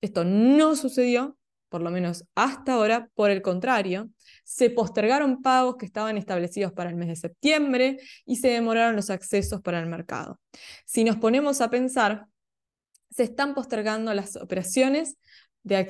[0.00, 1.38] Esto no sucedió
[1.74, 3.10] por lo menos hasta ahora.
[3.16, 4.08] Por el contrario,
[4.44, 9.10] se postergaron pagos que estaban establecidos para el mes de septiembre y se demoraron los
[9.10, 10.38] accesos para el mercado.
[10.86, 12.26] Si nos ponemos a pensar,
[13.10, 15.16] se están postergando las operaciones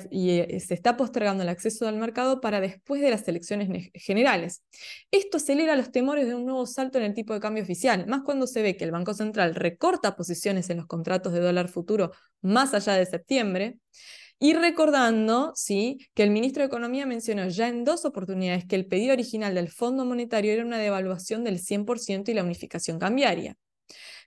[0.09, 4.63] y eh, se está postergando el acceso al mercado para después de las elecciones generales.
[5.11, 8.23] Esto acelera los temores de un nuevo salto en el tipo de cambio oficial, más
[8.23, 12.11] cuando se ve que el Banco Central recorta posiciones en los contratos de dólar futuro
[12.41, 13.77] más allá de septiembre
[14.39, 18.85] y recordando, sí, que el ministro de Economía mencionó ya en dos oportunidades que el
[18.85, 23.55] pedido original del Fondo Monetario era una devaluación del 100% y la unificación cambiaria.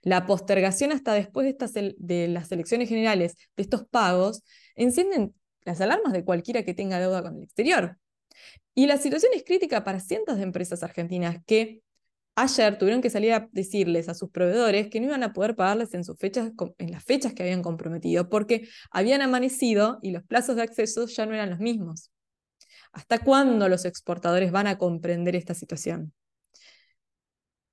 [0.01, 4.43] La postergación hasta después de, estas, de las elecciones generales de estos pagos
[4.75, 7.97] encienden las alarmas de cualquiera que tenga deuda con el exterior.
[8.73, 11.81] Y la situación es crítica para cientos de empresas argentinas que
[12.35, 15.93] ayer tuvieron que salir a decirles a sus proveedores que no iban a poder pagarles
[15.93, 20.55] en, sus fechas, en las fechas que habían comprometido, porque habían amanecido y los plazos
[20.55, 22.11] de acceso ya no eran los mismos.
[22.91, 26.13] ¿Hasta cuándo los exportadores van a comprender esta situación?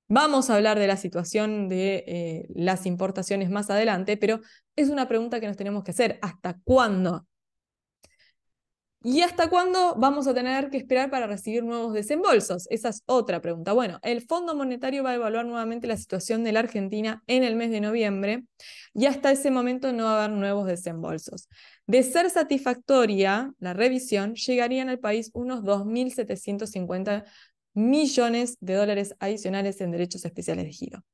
[0.09, 4.39] Vamos a hablar de la situación de eh, las importaciones más adelante, pero
[4.75, 6.17] es una pregunta que nos tenemos que hacer.
[6.21, 7.27] ¿Hasta cuándo
[9.09, 12.67] ¿Y hasta cuándo vamos a tener que esperar para recibir nuevos desembolsos?
[12.69, 13.71] Esa es otra pregunta.
[13.71, 17.55] Bueno, el Fondo Monetario va a evaluar nuevamente la situación de la Argentina en el
[17.55, 18.43] mes de noviembre
[18.93, 21.47] y hasta ese momento no va a haber nuevos desembolsos.
[21.85, 27.23] De ser satisfactoria la revisión, llegarían al país unos 2.750
[27.75, 31.05] millones de dólares adicionales en derechos especiales de giro.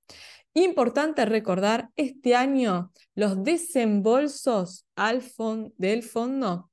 [0.55, 4.87] Importante recordar, este año los desembolsos
[5.77, 6.71] del fondo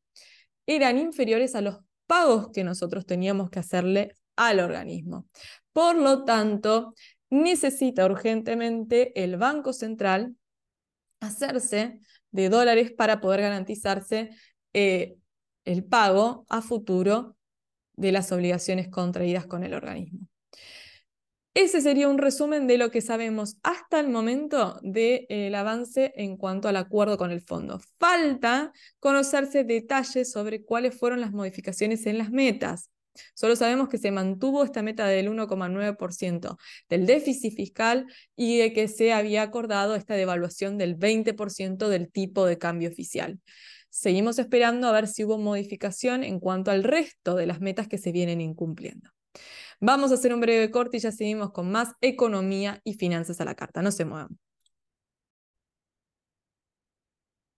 [0.70, 5.26] eran inferiores a los pagos que nosotros teníamos que hacerle al organismo.
[5.72, 6.94] Por lo tanto,
[7.28, 10.36] necesita urgentemente el Banco Central
[11.20, 11.98] hacerse
[12.30, 14.30] de dólares para poder garantizarse
[14.72, 15.16] eh,
[15.64, 17.36] el pago a futuro
[17.94, 20.29] de las obligaciones contraídas con el organismo.
[21.52, 26.68] Ese sería un resumen de lo que sabemos hasta el momento del avance en cuanto
[26.68, 27.80] al acuerdo con el fondo.
[27.98, 32.90] Falta conocerse detalles sobre cuáles fueron las modificaciones en las metas.
[33.34, 36.56] Solo sabemos que se mantuvo esta meta del 1,9%
[36.88, 42.46] del déficit fiscal y de que se había acordado esta devaluación del 20% del tipo
[42.46, 43.40] de cambio oficial.
[43.88, 47.98] Seguimos esperando a ver si hubo modificación en cuanto al resto de las metas que
[47.98, 49.10] se vienen incumpliendo.
[49.80, 53.44] Vamos a hacer un breve corte y ya seguimos con más economía y finanzas a
[53.46, 53.80] la carta.
[53.82, 54.38] No se muevan.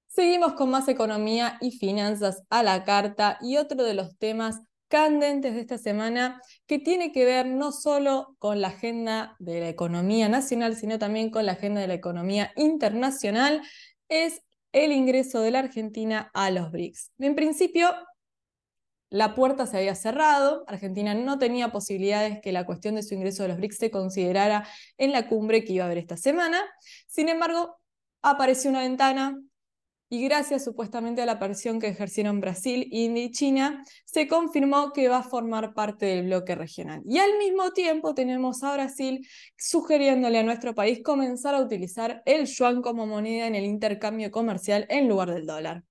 [0.07, 5.55] Seguimos con más economía y finanzas a la carta y otro de los temas candentes
[5.55, 10.29] de esta semana que tiene que ver no solo con la agenda de la economía
[10.29, 13.63] nacional, sino también con la agenda de la economía internacional,
[14.11, 17.13] es el ingreso de la Argentina a los BRICS.
[17.19, 17.89] En principio,
[19.13, 23.45] la puerta se había cerrado, Argentina no tenía posibilidades que la cuestión de su ingreso
[23.45, 26.59] a los BRICS se considerara en la cumbre que iba a haber esta semana.
[27.09, 27.77] Sin embargo,
[28.23, 29.39] apareció una ventana
[30.09, 35.09] y gracias supuestamente a la aparición que ejercieron Brasil, India y China, se confirmó que
[35.09, 37.03] va a formar parte del bloque regional.
[37.05, 42.47] Y al mismo tiempo tenemos a Brasil sugiriéndole a nuestro país comenzar a utilizar el
[42.47, 45.85] yuan como moneda en el intercambio comercial en lugar del dólar.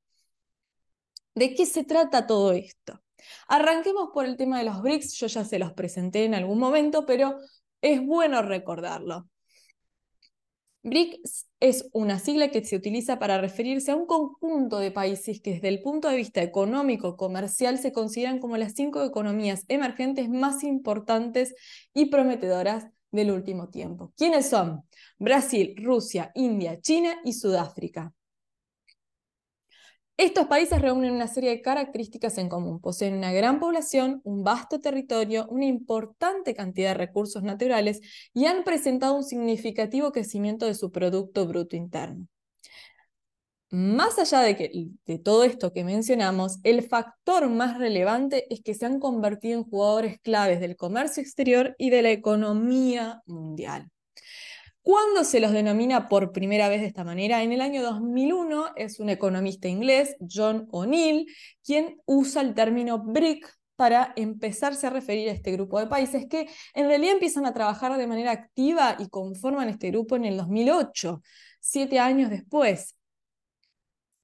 [1.36, 3.00] ¿De qué se trata todo esto?
[3.48, 7.06] Arranquemos por el tema de los BRICS, yo ya se los presenté en algún momento,
[7.06, 7.38] pero
[7.82, 9.28] es bueno recordarlo.
[10.84, 15.54] BRICS es una sigla que se utiliza para referirse a un conjunto de países que
[15.54, 20.64] desde el punto de vista económico comercial se consideran como las cinco economías emergentes más
[20.64, 21.54] importantes
[21.94, 24.12] y prometedoras del último tiempo.
[24.18, 24.84] ¿Quiénes son?
[25.20, 28.12] Brasil, Rusia, India, China y Sudáfrica.
[30.22, 32.80] Estos países reúnen una serie de características en común.
[32.80, 38.64] Poseen una gran población, un vasto territorio, una importante cantidad de recursos naturales y han
[38.64, 42.28] presentado un significativo crecimiento de su Producto Bruto Interno.
[43.72, 48.76] Más allá de, que, de todo esto que mencionamos, el factor más relevante es que
[48.76, 53.90] se han convertido en jugadores claves del comercio exterior y de la economía mundial.
[54.84, 57.44] ¿Cuándo se los denomina por primera vez de esta manera?
[57.44, 61.28] En el año 2001 es un economista inglés, John O'Neill,
[61.64, 66.50] quien usa el término BRIC para empezarse a referir a este grupo de países que
[66.74, 71.22] en realidad empiezan a trabajar de manera activa y conforman este grupo en el 2008,
[71.60, 72.96] siete años después.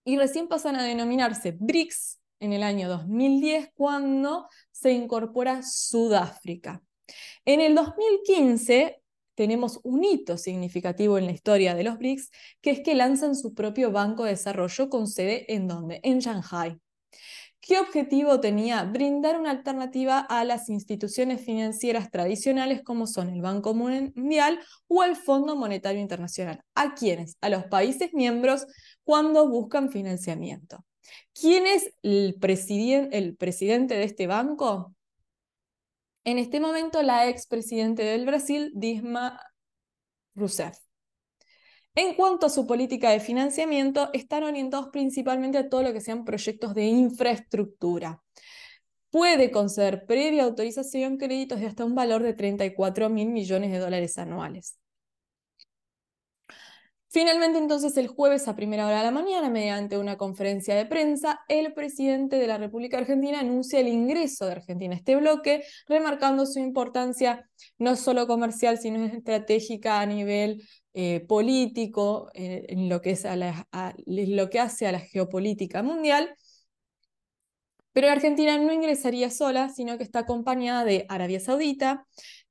[0.05, 6.81] Y recién pasan a denominarse BRICS en el año 2010 cuando se incorpora Sudáfrica.
[7.45, 9.01] En el 2015
[9.37, 13.53] tenemos un hito significativo en la historia de los BRICS, que es que lanzan su
[13.53, 15.99] propio banco de desarrollo con sede en donde?
[16.01, 16.79] En Shanghai.
[17.61, 18.83] ¿Qué objetivo tenía?
[18.83, 25.15] Brindar una alternativa a las instituciones financieras tradicionales como son el Banco Mundial o el
[25.15, 26.63] Fondo Monetario Internacional.
[26.73, 27.37] ¿A quiénes?
[27.39, 28.65] A los países miembros
[29.03, 30.83] cuando buscan financiamiento.
[31.39, 32.39] ¿Quién es el,
[33.11, 34.96] el presidente de este banco?
[36.27, 39.39] En este momento la expresidente del Brasil, Dilma
[40.35, 40.77] Rousseff.
[41.95, 46.25] En cuanto a su política de financiamiento, están orientados principalmente a todo lo que sean
[46.25, 48.21] proyectos de infraestructura.
[49.09, 54.17] Puede conceder previa autorización créditos de hasta un valor de 34 mil millones de dólares
[54.17, 54.77] anuales.
[57.09, 61.39] Finalmente, entonces, el jueves a primera hora de la mañana, mediante una conferencia de prensa,
[61.47, 66.45] el presidente de la República Argentina anuncia el ingreso de Argentina a este bloque, remarcando
[66.45, 70.61] su importancia no solo comercial, sino estratégica a nivel
[70.93, 73.25] eh, político, eh, en lo que, es
[74.05, 76.35] lo que hace a la geopolítica mundial.
[77.93, 82.05] Pero Argentina no ingresaría sola, sino que está acompañada de Arabia Saudita,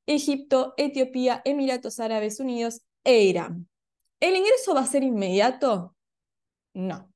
[0.07, 3.69] Egipto, Etiopía, Emiratos Árabes Unidos e Irán.
[4.21, 5.95] ¿El ingreso va a ser inmediato?
[6.75, 7.13] No.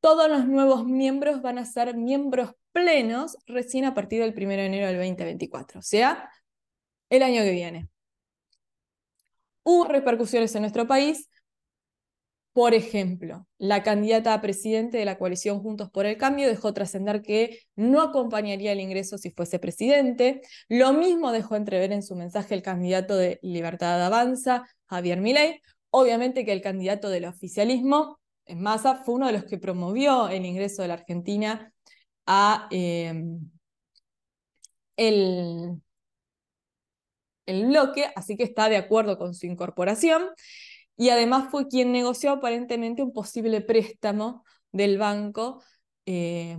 [0.00, 4.66] Todos los nuevos miembros van a ser miembros plenos recién a partir del 1 de
[4.66, 6.30] enero del 2024, o sea,
[7.10, 7.88] el año que viene.
[9.62, 11.28] Hubo repercusiones en nuestro país.
[12.52, 17.22] Por ejemplo, la candidata a presidente de la coalición Juntos por el Cambio dejó trascender
[17.22, 20.40] que no acompañaría el ingreso si fuese presidente.
[20.68, 26.44] Lo mismo dejó entrever en su mensaje el candidato de Libertad Avanza, Javier Milei, Obviamente
[26.44, 30.82] que el candidato del oficialismo, en Massa, fue uno de los que promovió el ingreso
[30.82, 31.72] de la Argentina
[32.26, 33.40] a em,
[34.96, 35.80] el,
[37.46, 40.28] el bloque, así que está de acuerdo con su incorporación.
[40.96, 45.62] Y además fue quien negoció aparentemente un posible préstamo del banco
[46.06, 46.58] eh,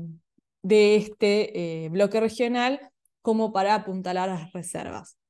[0.64, 2.92] de este eh, bloque regional
[3.22, 5.21] como para apuntalar las reservas.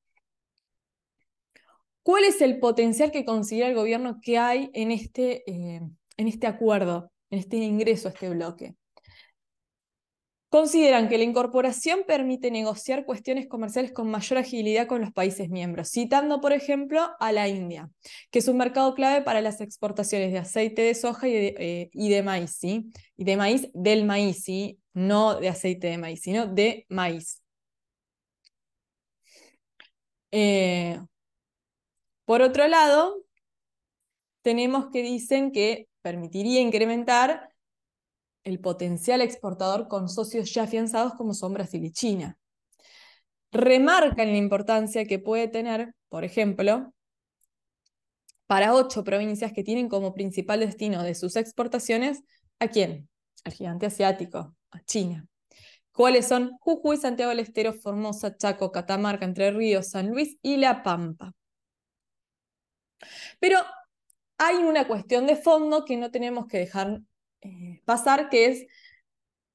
[2.02, 5.80] ¿Cuál es el potencial que considera el gobierno que hay en este, eh,
[6.16, 8.74] en este acuerdo, en este ingreso a este bloque?
[10.48, 15.88] Consideran que la incorporación permite negociar cuestiones comerciales con mayor agilidad con los países miembros,
[15.90, 17.88] citando, por ejemplo, a la India,
[18.30, 21.90] que es un mercado clave para las exportaciones de aceite de soja y de, eh,
[21.94, 22.90] y de maíz, ¿sí?
[23.16, 24.78] Y de maíz, del maíz, ¿sí?
[24.92, 27.42] No de aceite de maíz, sino de maíz.
[30.30, 30.98] Eh,
[32.24, 33.16] por otro lado,
[34.42, 37.50] tenemos que dicen que permitiría incrementar
[38.44, 42.36] el potencial exportador con socios ya afianzados como son Brasil y China.
[43.52, 46.92] Remarcan la importancia que puede tener, por ejemplo,
[48.46, 52.22] para ocho provincias que tienen como principal destino de sus exportaciones,
[52.58, 53.08] ¿a quién?
[53.44, 55.26] Al gigante asiático, a China.
[55.92, 56.52] ¿Cuáles son?
[56.60, 61.32] Jujuy, Santiago del Estero, Formosa, Chaco, Catamarca, Entre Ríos, San Luis y La Pampa.
[63.38, 63.58] Pero
[64.38, 67.00] hay una cuestión de fondo que no tenemos que dejar
[67.42, 68.66] eh, pasar, que es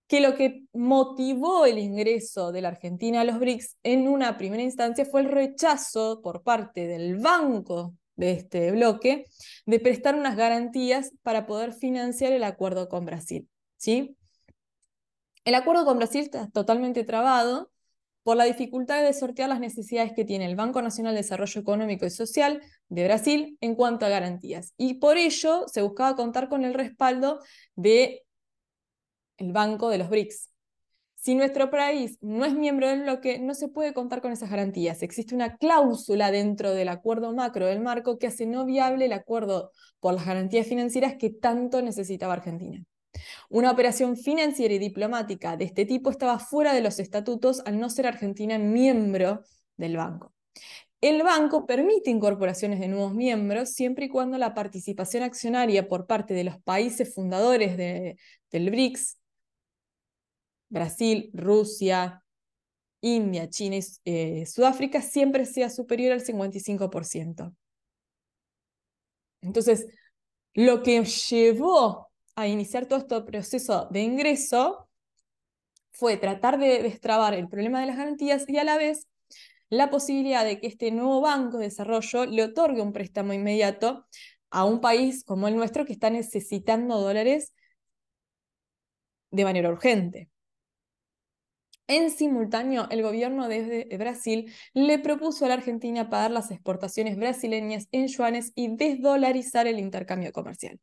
[0.08, 4.64] que lo que motivó el ingreso de la Argentina a los BRICS en una primera
[4.64, 9.26] instancia fue el rechazo por parte del banco de este bloque
[9.66, 13.48] de prestar unas garantías para poder financiar el acuerdo con Brasil.
[13.76, 14.18] ¿sí?
[15.44, 17.70] El acuerdo con Brasil está totalmente trabado
[18.28, 22.06] por la dificultad de sortear las necesidades que tiene el Banco Nacional de Desarrollo Económico
[22.06, 24.74] y Social de Brasil en cuanto a garantías.
[24.76, 27.40] Y por ello se buscaba contar con el respaldo
[27.78, 28.20] del
[29.38, 30.50] el Banco de los BRICS.
[31.16, 35.04] Si nuestro país no es miembro del bloque, no se puede contar con esas garantías.
[35.04, 39.72] Existe una cláusula dentro del acuerdo macro del marco que hace no viable el acuerdo
[40.02, 42.84] por las garantías financieras que tanto necesitaba Argentina.
[43.50, 47.90] Una operación financiera y diplomática de este tipo estaba fuera de los estatutos al no
[47.90, 49.42] ser Argentina miembro
[49.78, 50.34] del banco.
[51.00, 56.34] El banco permite incorporaciones de nuevos miembros siempre y cuando la participación accionaria por parte
[56.34, 59.18] de los países fundadores del BRICS,
[60.70, 62.24] Brasil, Rusia,
[63.02, 67.56] India, China y eh, Sudáfrica, siempre sea superior al 55%.
[69.42, 69.88] Entonces,
[70.54, 72.07] lo que llevó
[72.38, 74.88] a iniciar todo este proceso de ingreso
[75.92, 79.08] fue tratar de destrabar el problema de las garantías y a la vez
[79.70, 84.06] la posibilidad de que este nuevo banco de desarrollo le otorgue un préstamo inmediato
[84.52, 87.54] a un país como el nuestro que está necesitando dólares
[89.32, 90.30] de manera urgente.
[91.90, 97.88] En simultáneo, el gobierno de Brasil le propuso a la Argentina pagar las exportaciones brasileñas
[97.94, 100.82] en yuanes y desdolarizar el intercambio comercial.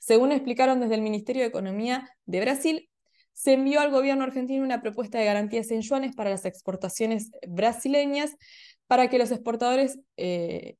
[0.00, 2.88] Según explicaron desde el Ministerio de Economía de Brasil,
[3.34, 8.34] se envió al gobierno argentino una propuesta de garantías en yuanes para las exportaciones brasileñas
[8.86, 10.76] para que los exportadores, eh,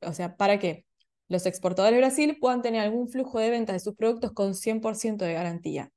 [0.00, 0.86] o sea, para que
[1.28, 5.26] los exportadores de Brasil puedan tener algún flujo de ventas de sus productos con 100%
[5.26, 5.92] de garantía.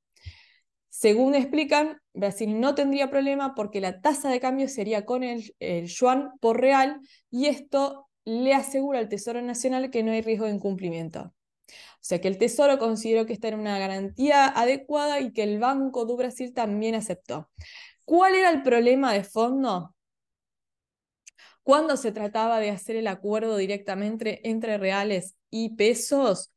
[0.91, 5.53] Según explican, Brasil no tendría problema porque la tasa de cambio sería con el,
[5.87, 10.51] yuan por real y esto le asegura al Tesoro Nacional que no hay riesgo de
[10.51, 11.33] incumplimiento.
[11.69, 15.59] O sea que el Tesoro consideró que esta era una garantía adecuada y que el
[15.59, 17.49] Banco de Brasil también aceptó.
[18.03, 19.95] ¿Cuál era el problema de fondo?
[21.63, 26.51] Cuando se trataba de hacer el acuerdo directamente entre reales y pesos,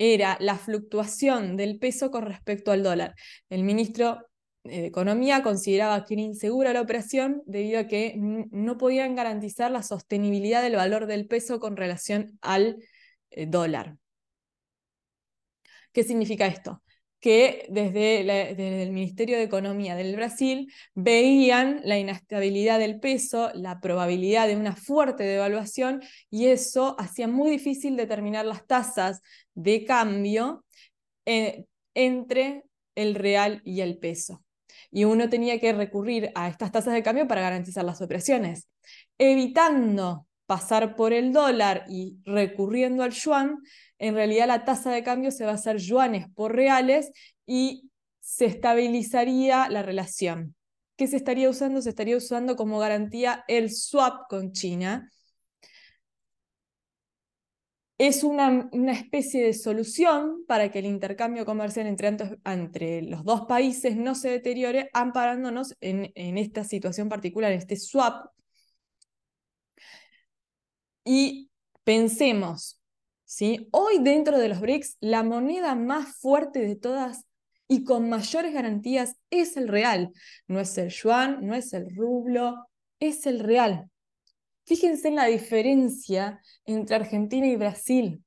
[0.00, 3.14] era la fluctuación del peso con respecto al dólar.
[3.50, 4.26] El ministro
[4.64, 9.82] de Economía consideraba que era insegura la operación debido a que no podían garantizar la
[9.82, 12.78] sostenibilidad del valor del peso con relación al
[13.30, 13.98] eh, dólar.
[15.92, 16.82] ¿Qué significa esto?
[17.20, 24.48] Que desde, el Ministerio de Economía del Brasil veían la inestabilidad del peso, la probabilidad
[24.48, 29.20] de una fuerte devaluación y eso hacía muy difícil determinar las tasas
[29.54, 30.64] de cambio
[31.26, 32.64] eh, entre
[32.94, 34.42] el real y el peso.
[34.90, 38.68] Y uno tenía que recurrir a estas tasas de cambio para garantizar las operaciones,
[39.18, 43.58] evitando pasar por el dólar y recurriendo al yuan,
[44.00, 47.12] en realidad la tasa de cambio se va a hacer yuanes por reales
[47.46, 47.90] y
[48.20, 50.56] se estabilizaría la relación.
[50.96, 51.82] ¿Qué se estaría usando?
[51.82, 55.10] Se estaría usando como garantía el swap con China.
[57.98, 63.96] Es una, especie de solución para que el intercambio comercial entre, entre, los dos países
[63.96, 68.26] no se deteriore, amparándonos en, en esta situación particular, en este swap.
[71.04, 71.50] Y
[71.84, 72.79] pensemos,
[73.70, 77.26] Hoy dentro de los BRICS, la moneda más fuerte de todas
[77.68, 80.12] y con mayores garantías es el real.
[80.48, 82.66] No es el yuan, no es el rublo,
[82.98, 83.88] es el real.
[84.66, 88.24] Fíjense en la diferencia entre Argentina y Brasil.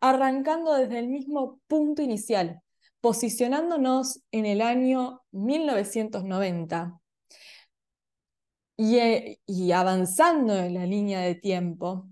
[0.00, 2.60] Arrancando desde el mismo punto inicial,
[3.00, 7.00] posicionándonos en el año 1990
[8.76, 12.08] y, eh, y avanzando en la línea de tiempo,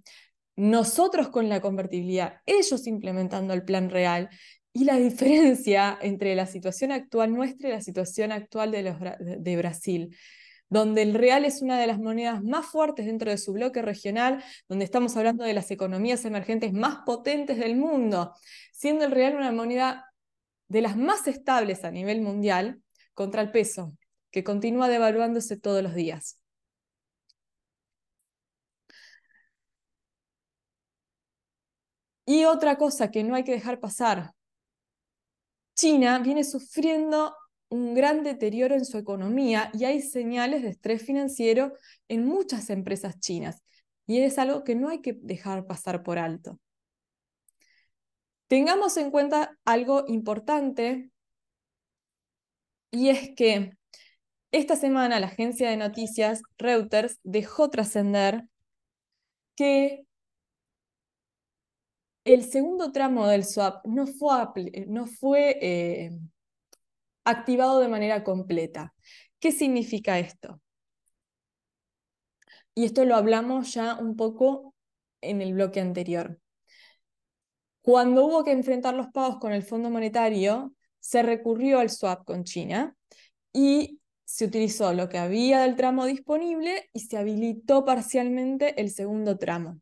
[0.56, 4.30] nosotros con la convertibilidad, ellos implementando el plan real,
[4.74, 10.14] y la diferencia entre la situación actual nuestra y la situación actual de, de Brasil.
[10.68, 14.42] donde el real es una de las monedas más fuertes dentro de su bloque regional,
[14.68, 18.34] donde estamos hablando de las economías emergentes más potentes del mundo,
[18.72, 20.12] siendo el real una moneda
[20.68, 22.80] de las más estables a nivel mundial
[23.12, 23.96] contra el peso,
[24.32, 26.40] que continúa devaluándose todos los días.
[32.26, 34.32] Y otra cosa que no hay que dejar pasar,
[35.74, 37.34] China viene sufriendo
[37.68, 41.72] un gran deterioro en su economía y hay señales de estrés financiero
[42.08, 43.62] en muchas empresas chinas.
[44.06, 46.60] Y es algo que no hay que dejar pasar por alto.
[48.46, 51.10] Tengamos en cuenta algo importante
[52.90, 53.72] y es que
[54.52, 58.44] esta semana la agencia de noticias Reuters dejó trascender
[59.56, 60.06] que
[62.24, 66.10] el segundo tramo del swap no fue, no fue eh,
[67.24, 68.94] activado de manera completa.
[69.38, 70.60] ¿Qué significa esto?
[72.74, 74.74] Y esto lo hablamos ya un poco
[75.20, 76.40] en el bloque anterior.
[77.82, 82.44] Cuando hubo que enfrentar los pagos con el Fondo Monetario, se recurrió al swap con
[82.44, 82.96] China
[83.52, 89.36] y se utilizó lo que había del tramo disponible y se habilitó parcialmente el segundo
[89.36, 89.80] tramo.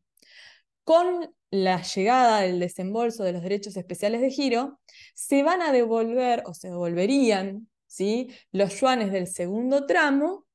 [0.83, 4.79] Con la llegada del desembolso de los derechos especiales de giro,
[5.13, 8.31] se van a devolver o se devolverían ¿sí?
[8.51, 10.47] los yuanes del segundo tramo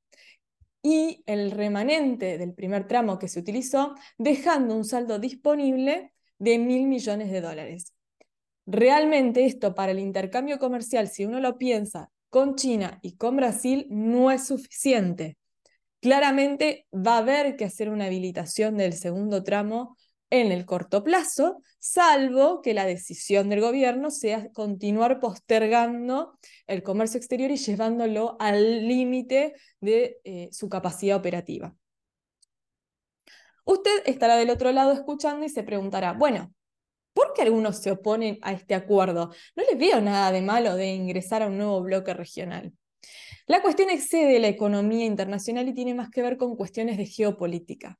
[0.82, 6.88] y el remanente del primer tramo que se utilizó, dejando un saldo disponible de mil
[6.88, 7.94] millones de dólares.
[8.66, 13.86] Realmente esto para el intercambio comercial, si uno lo piensa con China y con Brasil,
[13.88, 15.38] no es suficiente.
[16.00, 19.96] Claramente va a haber que hacer una habilitación del segundo tramo
[20.30, 27.18] en el corto plazo, salvo que la decisión del gobierno sea continuar postergando el comercio
[27.18, 31.74] exterior y llevándolo al límite de eh, su capacidad operativa.
[33.64, 36.52] Usted estará del otro lado escuchando y se preguntará, bueno,
[37.12, 39.30] ¿por qué algunos se oponen a este acuerdo?
[39.56, 42.72] No les veo nada de malo de ingresar a un nuevo bloque regional.
[43.46, 47.98] La cuestión excede la economía internacional y tiene más que ver con cuestiones de geopolítica.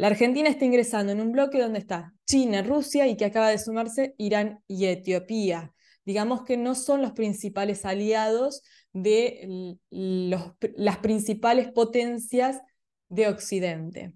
[0.00, 3.58] La Argentina está ingresando en un bloque donde está China, Rusia y que acaba de
[3.58, 5.74] sumarse Irán y Etiopía.
[6.06, 8.62] Digamos que no son los principales aliados
[8.94, 12.62] de las principales potencias
[13.10, 14.14] de Occidente.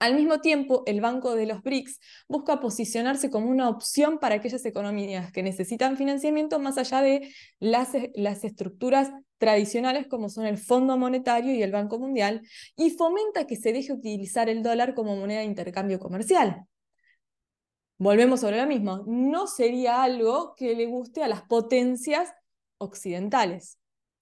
[0.00, 4.64] Al mismo tiempo, el Banco de los BRICS busca posicionarse como una opción para aquellas
[4.64, 10.96] economías que necesitan financiamiento más allá de las, las estructuras tradicionales como son el Fondo
[10.96, 12.40] Monetario y el Banco Mundial,
[12.76, 16.64] y fomenta que se deje utilizar el dólar como moneda de intercambio comercial.
[17.98, 22.32] Volvemos sobre lo mismo, no sería algo que le guste a las potencias
[22.78, 23.78] occidentales.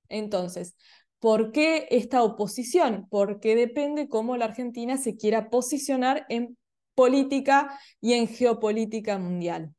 [0.09, 0.75] Entonces,
[1.19, 3.07] ¿Por qué esta oposición?
[3.11, 6.57] Porque depende cómo la Argentina se quiera posicionar en
[6.95, 9.75] política y en geopolítica mundial.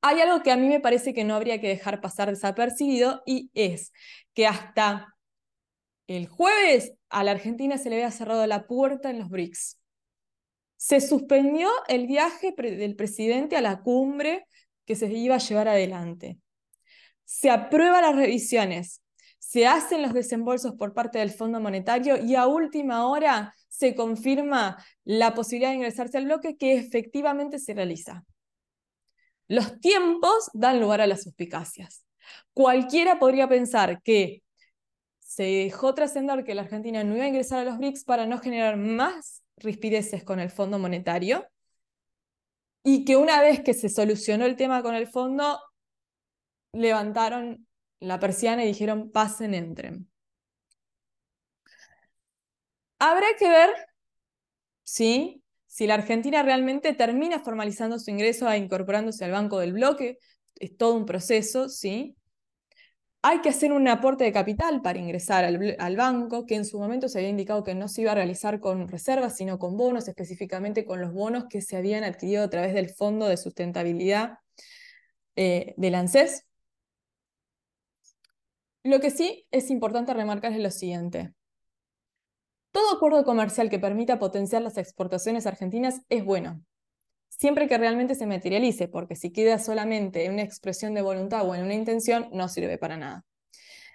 [0.00, 3.50] Hay algo que a mí me parece que no habría que dejar pasar desapercibido y
[3.54, 3.92] es
[4.34, 5.14] que hasta
[6.06, 9.80] el jueves a la Argentina se le había cerrado la puerta en los BRICS.
[10.76, 14.46] Se suspendió el viaje del presidente a la cumbre
[14.84, 16.38] que se iba a llevar adelante.
[17.24, 19.03] Se aprueban las revisiones
[19.54, 24.84] se hacen los desembolsos por parte del Fondo Monetario y a última hora se confirma
[25.04, 28.24] la posibilidad de ingresarse al bloque que efectivamente se realiza.
[29.46, 32.04] Los tiempos dan lugar a las suspicacias.
[32.52, 34.42] Cualquiera podría pensar que
[35.20, 38.40] se dejó trascender que la Argentina no iba a ingresar a los BRICS para no
[38.40, 41.46] generar más rispideces con el Fondo Monetario
[42.82, 45.60] y que una vez que se solucionó el tema con el fondo,
[46.72, 47.68] levantaron
[48.06, 50.08] la persiana y dijeron, pasen, entren.
[52.98, 53.70] Habrá que ver
[54.82, 55.42] ¿sí?
[55.66, 60.18] si la Argentina realmente termina formalizando su ingreso e incorporándose al Banco del Bloque.
[60.56, 62.16] Es todo un proceso, ¿sí?
[63.22, 67.08] Hay que hacer un aporte de capital para ingresar al, banco, que en su momento
[67.08, 70.84] se había indicado que no se iba a realizar con reservas, sino con bonos, específicamente
[70.84, 74.38] con los bonos que se habían adquirido a través del Fondo de Sustentabilidad
[75.36, 76.46] eh, del ANSES.
[78.84, 81.32] Lo que sí es importante remarcar es lo siguiente.
[82.70, 86.62] Todo acuerdo comercial que permita potenciar las exportaciones argentinas es bueno,
[87.30, 91.54] siempre que realmente se materialice, porque si queda solamente en una expresión de voluntad o
[91.54, 93.24] en una intención, no sirve para nada.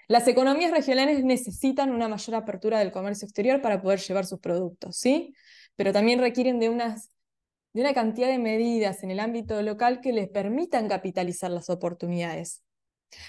[0.08, 4.98] Las economías regionales necesitan una mayor apertura del comercio exterior para poder llevar sus productos,
[4.98, 5.36] ¿sí?
[5.76, 10.30] Pero también requieren de, de una cantidad de medidas en el ámbito local que les
[10.30, 12.64] permitan capitalizar las oportunidades.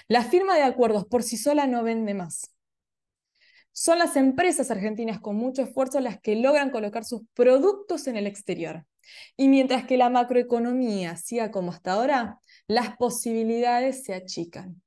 [0.07, 2.51] La firma de acuerdos por sí sola no vende más.
[3.71, 8.27] Son las empresas argentinas con mucho esfuerzo las que logran colocar sus productos en el
[8.27, 8.85] exterior.
[9.37, 14.81] Y mientras que la macroeconomía siga como hasta ahora, las posibilidades se achican.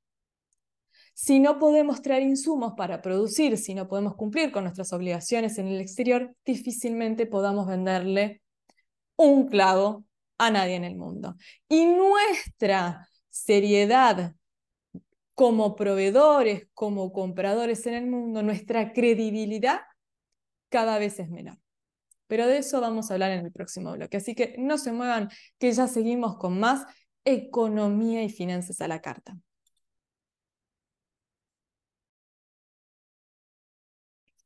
[1.13, 5.67] Si no podemos traer insumos para producir, si no podemos cumplir con nuestras obligaciones en
[5.67, 8.41] el exterior, difícilmente podamos venderle
[9.15, 10.05] un clavo
[10.37, 11.35] a nadie en el mundo.
[11.69, 14.35] Y nuestra seriedad
[15.35, 19.81] como proveedores, como compradores en el mundo, nuestra credibilidad
[20.69, 21.59] cada vez es menor.
[22.27, 24.17] Pero de eso vamos a hablar en el próximo bloque.
[24.17, 25.29] Así que no se muevan,
[25.59, 26.85] que ya seguimos con más
[27.25, 29.37] economía y finanzas a la carta.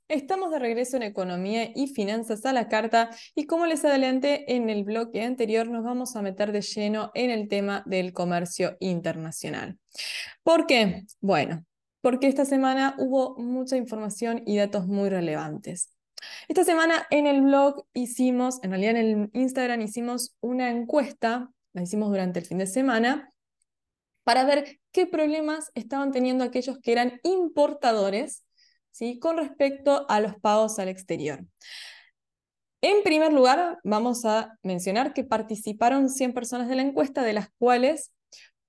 [0.09, 4.71] Estamos de regreso en Economía y Finanzas a la Carta y como les adelanté en
[4.71, 9.77] el bloque anterior, nos vamos a meter de lleno en el tema del comercio internacional.
[10.41, 11.03] ¿Por qué?
[11.21, 11.63] Bueno,
[12.01, 15.93] porque esta semana hubo mucha información y datos muy relevantes.
[16.47, 21.83] Esta semana en el blog hicimos, en realidad en el Instagram hicimos una encuesta, la
[21.83, 23.31] hicimos durante el fin de semana,
[24.23, 28.43] para ver qué problemas estaban teniendo aquellos que eran importadores
[28.99, 29.17] ¿sí?
[29.17, 31.45] con respecto a los pagos al exterior.
[32.81, 37.49] En primer lugar, vamos a mencionar que participaron 100 personas de la encuesta, de las
[37.57, 38.11] cuales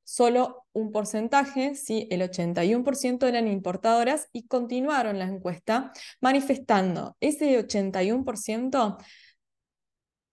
[0.04, 2.06] solo un porcentaje, ¿sí?
[2.10, 8.98] el 81% eran importadoras y continuaron la encuesta manifestando ese 81%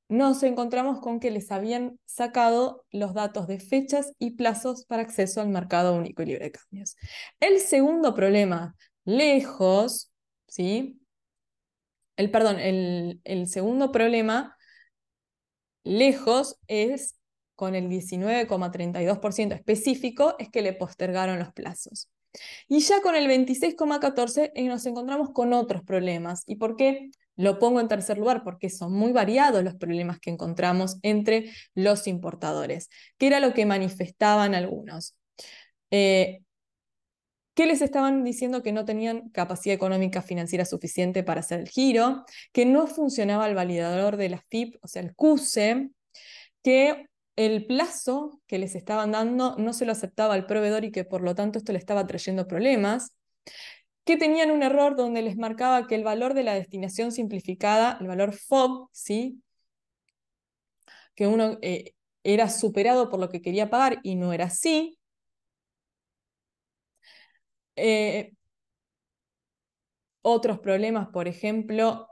[0.10, 5.42] nos encontramos con que les habían sacado los datos de fechas y plazos para acceso
[5.42, 6.96] al mercado único y libre de cambios.
[7.40, 10.12] El segundo problema, lejos,
[10.48, 11.02] ¿sí?
[12.16, 14.57] El, perdón, el, el segundo problema
[15.88, 17.16] lejos es
[17.56, 22.10] con el 19,32% específico, es que le postergaron los plazos.
[22.68, 26.44] Y ya con el 26,14% eh, nos encontramos con otros problemas.
[26.46, 28.44] ¿Y por qué lo pongo en tercer lugar?
[28.44, 33.66] Porque son muy variados los problemas que encontramos entre los importadores, que era lo que
[33.66, 35.16] manifestaban algunos.
[35.90, 36.42] Eh,
[37.58, 42.24] que les estaban diciendo que no tenían capacidad económica financiera suficiente para hacer el giro,
[42.52, 45.90] que no funcionaba el validador de la FIP, o sea, el CUSE,
[46.62, 51.04] que el plazo que les estaban dando no se lo aceptaba el proveedor y que
[51.04, 53.16] por lo tanto esto le estaba trayendo problemas,
[54.06, 58.06] que tenían un error donde les marcaba que el valor de la destinación simplificada, el
[58.06, 59.42] valor FOB, ¿sí?
[61.16, 64.97] que uno eh, era superado por lo que quería pagar y no era así,
[67.78, 68.34] eh,
[70.22, 72.08] otros problemas, por ejemplo,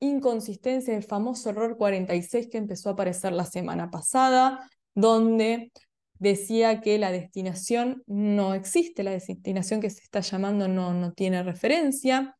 [0.00, 5.72] inconsistencia, el famoso error 46 que empezó a aparecer la semana pasada, donde
[6.18, 11.42] decía que la destinación no existe, la destinación que se está llamando no, no tiene
[11.42, 12.36] referencia,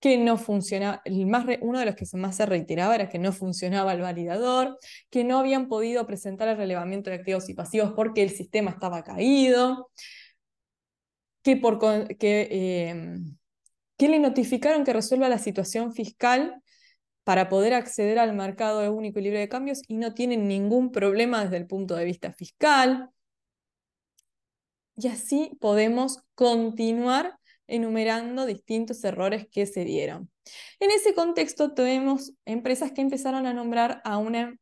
[0.00, 3.32] que no funcionaba, el más uno de los que más se reiteraba era que no
[3.32, 4.78] funcionaba el validador,
[5.10, 9.02] que no habían podido presentar el relevamiento de activos y pasivos porque el sistema estaba
[9.02, 9.90] caído,
[11.48, 11.78] que, por,
[12.18, 13.38] que, em,
[13.96, 16.62] que le notificaron que resuelva la situación fiscal
[17.24, 21.42] para poder acceder al mercado único y libre de cambios y no tienen ningún problema
[21.42, 23.08] desde el punto de vista fiscal.
[24.94, 30.30] Y así podemos continuar enumerando distintos errores que se dieron.
[30.80, 34.54] En ese contexto tenemos empresas que empezaron a nombrar a una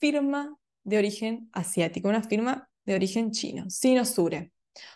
[0.00, 4.50] firma de origen asiático, una firma de origen chino, Sinosure,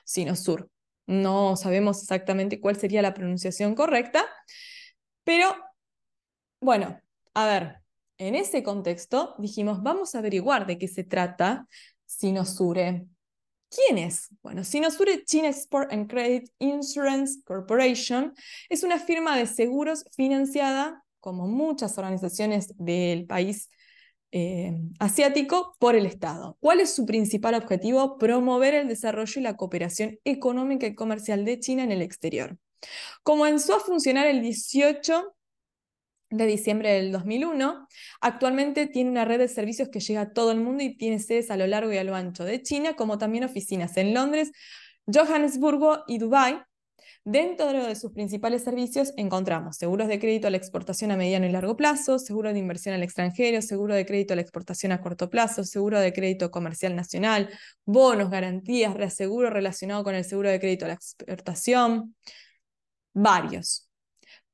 [0.04, 0.70] Sinosur.
[1.06, 4.24] No sabemos exactamente cuál sería la pronunciación correcta,
[5.24, 5.54] pero
[6.60, 7.00] bueno,
[7.34, 7.76] a ver,
[8.18, 11.68] en ese contexto dijimos, vamos a averiguar de qué se trata
[12.06, 13.06] Sinosure.
[13.68, 14.28] ¿Quién es?
[14.42, 18.32] Bueno, Sinosure China Export and Credit Insurance Corporation
[18.68, 23.68] es una firma de seguros financiada, como muchas organizaciones del país
[24.38, 26.58] eh, asiático por el Estado.
[26.60, 28.18] ¿Cuál es su principal objetivo?
[28.18, 32.58] Promover el desarrollo y la cooperación económica y comercial de China en el exterior.
[33.22, 35.34] Comenzó a funcionar el 18
[36.28, 37.88] de diciembre del 2001.
[38.20, 41.50] Actualmente tiene una red de servicios que llega a todo el mundo y tiene sedes
[41.50, 44.52] a lo largo y a lo ancho de China, como también oficinas en Londres,
[45.06, 46.60] Johannesburgo y Dubái.
[47.28, 51.50] Dentro de sus principales servicios encontramos seguros de crédito a la exportación a mediano y
[51.50, 55.28] largo plazo, seguro de inversión al extranjero, seguro de crédito a la exportación a corto
[55.28, 57.50] plazo, seguro de crédito comercial nacional,
[57.84, 62.14] bonos, garantías, reaseguro relacionado con el seguro de crédito a la exportación,
[63.12, 63.90] varios.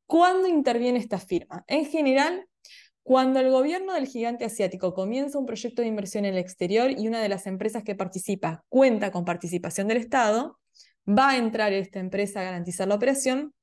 [0.07, 1.65] ¿Cuándo interviene esta firma?
[1.67, 2.47] En general,
[3.03, 7.07] cuando el gobierno del gigante asiático comienza un proyecto de inversión en el exterior y
[7.07, 10.59] una de las empresas que participa cuenta con participación del Estado,
[11.09, 13.55] va a entrar esta empresa a garantizar la operación,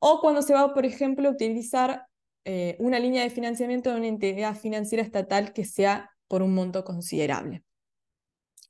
[0.00, 2.06] o cuando se va, por ejemplo, a utilizar
[2.44, 6.84] eh, una línea de financiamiento de una entidad financiera estatal que sea por un monto
[6.84, 7.64] considerable.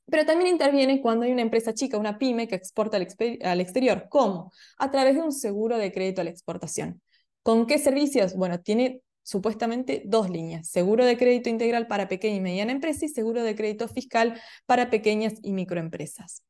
[0.05, 3.07] Pero también interviene cuando hay una empresa chica, una pyme, que exporta al,
[3.43, 4.07] al exterior.
[4.09, 4.51] ¿Cómo?
[4.77, 7.01] A través de un seguro de crédito a la exportación.
[7.43, 8.35] ¿Con qué servicios?
[8.35, 13.09] Bueno, tiene supuestamente dos líneas, seguro de crédito integral para pequeña y mediana empresa y
[13.09, 16.43] seguro de crédito fiscal para pequeñas y microempresas.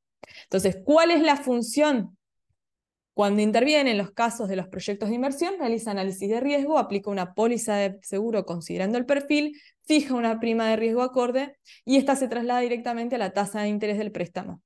[0.44, 2.18] Entonces, ¿cuál es la función?
[3.14, 7.10] Cuando interviene en los casos de los proyectos de inversión, realiza análisis de riesgo, aplica
[7.10, 12.16] una póliza de seguro considerando el perfil, fija una prima de riesgo acorde y esta
[12.16, 14.62] se traslada directamente a la tasa de interés del préstamo.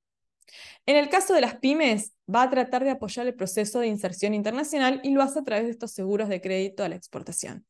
[0.86, 4.34] En el caso de las pymes, va a tratar de apoyar el proceso de inserción
[4.34, 7.66] internacional y lo hace a través de estos seguros de crédito a la exportación.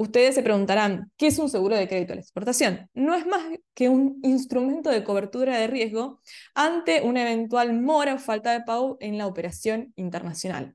[0.00, 2.88] Ustedes se preguntarán, ¿qué es un seguro de crédito a la exportación?
[2.94, 3.42] No es más
[3.74, 6.22] que un instrumento de cobertura de riesgo
[6.54, 10.74] ante una eventual mora o falta de pago en la operación internacional.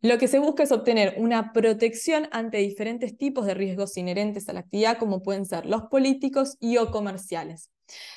[0.00, 4.54] Lo que se busca es obtener una protección ante diferentes tipos de riesgos inherentes a
[4.54, 7.70] la actividad, como pueden ser los políticos y o comerciales.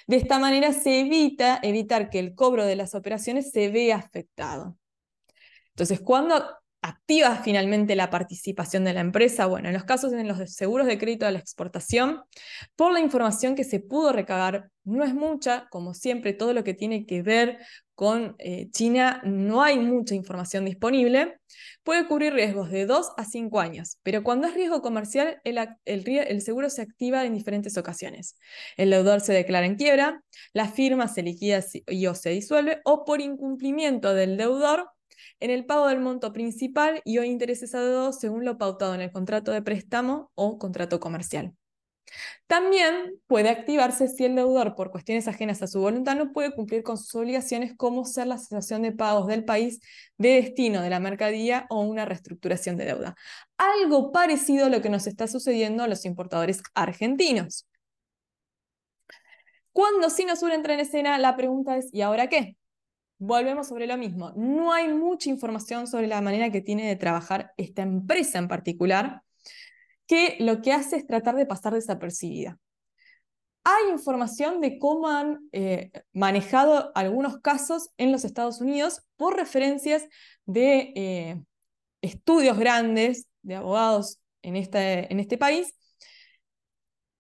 [0.08, 4.76] De esta manera se evita evitar que el cobro de las operaciones se vea afectado.
[5.76, 6.44] Entonces, cuando
[6.86, 9.48] activa finalmente la participación de la empresa?
[9.48, 12.22] Bueno, en los casos de los seguros de crédito a la exportación,
[12.76, 16.76] por la información que se pudo recabar, no es mucha, como siempre, todo lo que
[16.76, 17.58] tiene que ver
[17.96, 21.40] con eh, China, no hay mucha información disponible,
[21.84, 26.42] puede cubrir riesgos de 2 a 5 años, pero cuando es riesgo comercial, el, el,
[26.42, 28.38] seguro se activa en diferentes ocasiones.
[28.76, 30.22] El deudor se declara en quiebra,
[30.54, 34.90] la firma se liquida y o se disuelve, o por incumplimiento del deudor,
[35.40, 39.12] en el pago del monto principal y o intereses adeudados según lo pautado en el
[39.12, 41.54] contrato de préstamo o contrato comercial.
[42.48, 46.84] También puede activarse si el deudor, por cuestiones ajenas a su voluntad, no puede cumplir
[46.84, 49.80] con sus obligaciones, como ser la cesación de pagos del país
[50.18, 53.16] de destino de la mercadería o una reestructuración de deuda.
[53.58, 57.68] Algo parecido a lo que nos está sucediendo a los importadores argentinos.
[59.72, 62.56] Cuando Sinosur entra en escena, la pregunta es, ¿y ahora qué?
[63.18, 64.32] Volvemos sobre lo mismo.
[64.36, 69.22] No hay mucha información sobre la manera que tiene de trabajar esta empresa en particular,
[70.08, 72.60] que lo que hace es tratar de pasar desapercibida.
[73.64, 80.08] Hay información de cómo han eh, manejado algunos casos en los Estados Unidos por referencias
[80.46, 81.42] de eh,
[82.02, 85.74] estudios grandes de abogados en este, en este país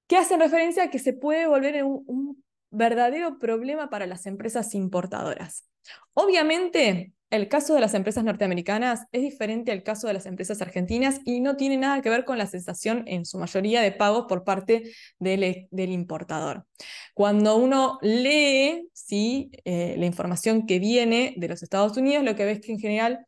[0.07, 4.75] que hacen referencia a que se puede volver un, un verdadero problema para las empresas
[4.75, 5.65] importadoras.
[6.13, 11.19] Obviamente, el caso de las empresas norteamericanas es diferente al caso de las empresas argentinas
[11.25, 14.43] y no tiene nada que ver con la sensación en su mayoría de pagos por
[14.43, 16.65] parte del, importador.
[17.13, 19.51] Cuando uno lee ¿sí?
[19.65, 23.25] Eh, la información que viene de los Estados Unidos, lo que ves que en general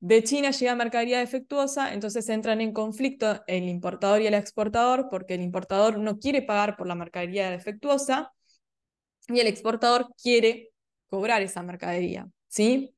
[0.00, 5.34] de China llega mercadería defectuosa, entonces entran en conflicto el importador y el exportador porque
[5.34, 8.32] el importador no quiere pagar por la mercadería defectuosa
[9.28, 10.67] y el exportador quiere
[11.08, 12.94] cobrar esa mercadería, ¿sí?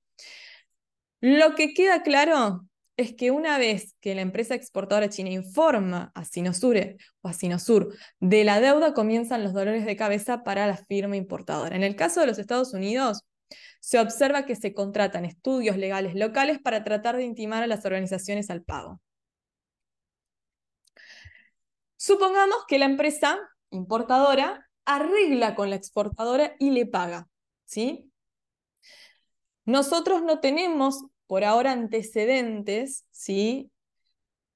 [1.20, 6.24] Lo que queda claro es que una vez que la empresa exportadora china informa a
[6.24, 11.16] Sinosure o a Sinosur de la deuda, comienzan los dolores de cabeza para la firma
[11.16, 11.76] importadora.
[11.76, 13.24] En el caso de los Estados Unidos,
[13.80, 18.50] se observa que se contratan estudios legales locales para tratar de intimar a las organizaciones
[18.50, 19.00] al pago.
[21.96, 23.38] Supongamos que la empresa
[23.70, 27.29] importadora arregla con la exportadora y le paga.
[27.70, 28.10] ¿Sí?
[29.64, 33.70] Nosotros no tenemos por ahora antecedentes, ¿sí?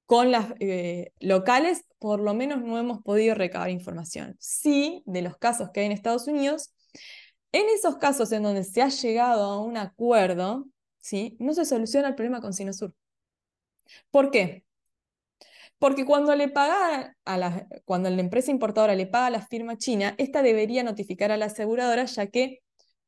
[0.05, 4.35] Con las eh, locales, por lo menos no hemos podido recabar información.
[4.39, 6.73] Sí, de los casos que hay en Estados Unidos,
[7.53, 10.67] en esos casos en donde se ha llegado a un acuerdo,
[10.99, 11.37] ¿sí?
[11.39, 12.93] No se soluciona el problema con Sinosur.
[14.11, 14.65] ¿Por qué?
[15.79, 19.77] Porque cuando le paga a la, cuando la empresa importadora le paga a la firma
[19.77, 22.64] china, esta debería notificar a la aseguradora, ya que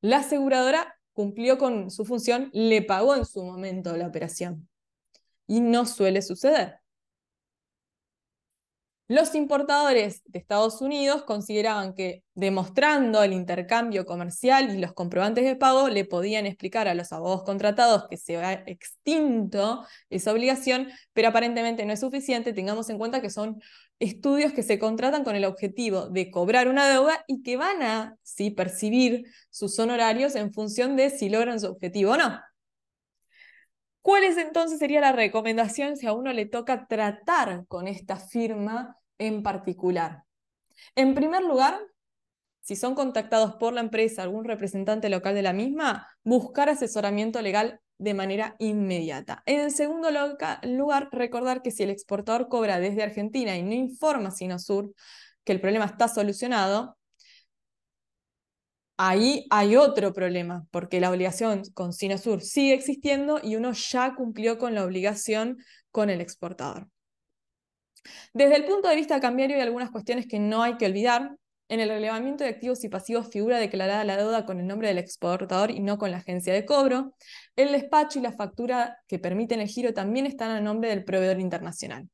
[0.08, 4.70] la aseguradora cumplió con su función, le pagó en su momento la operación.
[5.47, 6.80] Y no suele suceder.
[9.10, 15.55] Los importadores de Estados Unidos consideraban que demostrando el intercambio comercial y los comprobantes de
[15.55, 21.30] pago le podían explicar a los abogados contratados que se va extinto esa obligación, pero
[21.30, 22.53] aparentemente no es suficiente.
[22.53, 23.62] Tengamos en cuenta que son
[24.00, 28.16] estudios que se contratan con el objetivo de cobrar una deuda y que van a
[28.22, 32.39] sí, percibir sus honorarios en función de si logran su objetivo o no.
[34.02, 38.98] ¿Cuál es entonces sería la recomendación si a uno le toca tratar con esta firma
[39.18, 40.24] en particular?
[40.95, 41.78] En primer lugar,
[42.62, 47.82] si son contactados por la empresa, algún representante local de la misma, buscar asesoramiento legal
[48.00, 49.43] de manera inmediata.
[49.45, 50.10] En segundo
[50.64, 54.93] lugar, recordar que si el exportador cobra desde Argentina y no informa a Sinosur
[55.43, 56.98] que el problema está solucionado,
[58.98, 64.58] ahí hay otro problema, porque la obligación con Sinosur sigue existiendo y uno ya cumplió
[64.58, 65.58] con la obligación
[65.91, 66.89] con el exportador.
[68.34, 71.36] Desde el punto de vista cambiario hay algunas cuestiones que no hay que olvidar.
[71.70, 74.99] En el relevamiento de activos y pasivos figura declarada la deuda con el nombre del
[74.99, 77.13] exportador y no con la agencia de cobro.
[77.57, 81.41] El despacho y la factura que permiten el giro también están a nombre del proveedor
[81.41, 82.07] internacional.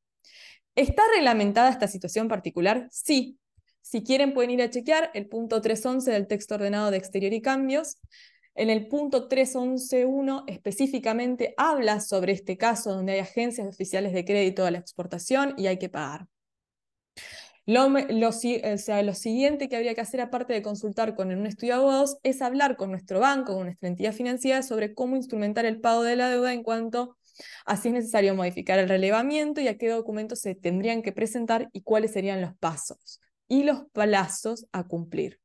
[0.76, 2.88] ¿Está reglamentada esta situación particular?
[2.92, 3.38] Sí,
[3.82, 7.42] si quieren pueden ir a chequear el punto 311 del texto ordenado de exterior y
[7.42, 8.00] cambios.
[8.56, 14.66] En el punto 311.1 específicamente habla sobre este caso donde hay agencias oficiales de crédito
[14.66, 16.28] a la exportación y hay que pagar.
[17.66, 22.18] Lo, lo, siguiente que habría que hacer, aparte de consultar con un estudio de abogados,
[22.24, 26.18] es hablar con nuestro banco, con nuestra entidad financiera, sobre cómo instrumentar el pago de
[26.18, 27.18] la deuda en cuanto
[27.66, 31.70] a si es necesario modificar el relevamiento y a qué documentos se tendrían que presentar
[31.72, 35.40] y cuáles serían los pasos y los plazos a cumplir.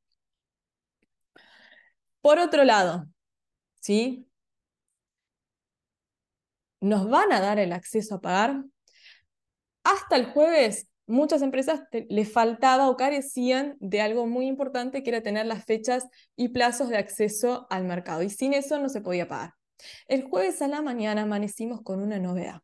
[2.21, 3.07] Por otro lado,
[3.81, 4.29] ¿sí?
[6.81, 8.65] ¿Nos van a dar el acceso a pagar?
[9.85, 15.23] Hasta el jueves, muchas empresas les faltaba o carecían de algo muy importante que era
[15.23, 16.07] tener las fechas
[16.37, 19.55] y plazos de acceso al mercado y sin eso no se podía pagar.
[20.07, 22.61] El jueves a la mañana amanecimos con una novedad.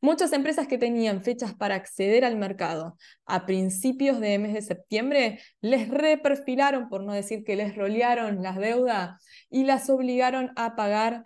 [0.00, 5.40] Muchas empresas que tenían fechas para acceder al mercado a principios de mes de septiembre
[5.60, 11.24] les reperfilaron, por no decir que les rolearon las deudas y las obligaron a pagar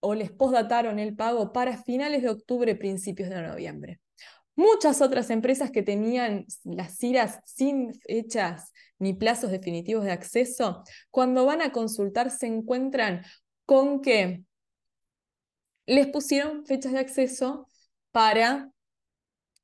[0.00, 4.00] o les postdataron el pago para finales de octubre, principios de noviembre.
[4.56, 11.44] Muchas otras empresas que tenían las CIRAS sin fechas ni plazos definitivos de acceso, cuando
[11.44, 13.22] van a consultar se encuentran
[13.66, 14.44] con que
[15.84, 17.68] les pusieron fechas de acceso
[18.12, 18.70] para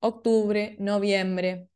[0.00, 1.68] octubre, noviembre.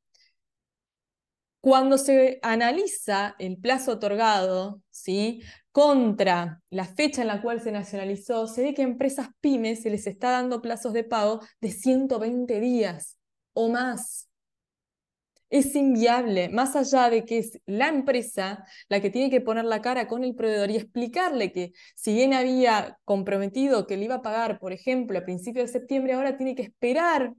[1.61, 5.43] Cuando se analiza el plazo otorgado ¿sí?
[5.77, 9.91] Contra la fecha en la cual se nacionalizó, se ve que a empresas pymes se
[9.91, 13.18] les está dando plazos de pago de 120 días
[13.53, 14.31] o más
[15.51, 19.83] es inviable, más allá de que es la empresa la que tiene que poner la
[19.83, 24.22] cara con el proveedor y explicarle que si bien había comprometido que le iba a
[24.22, 27.35] pagar, por ejemplo, a principios de septiembre, ahora tiene que esperar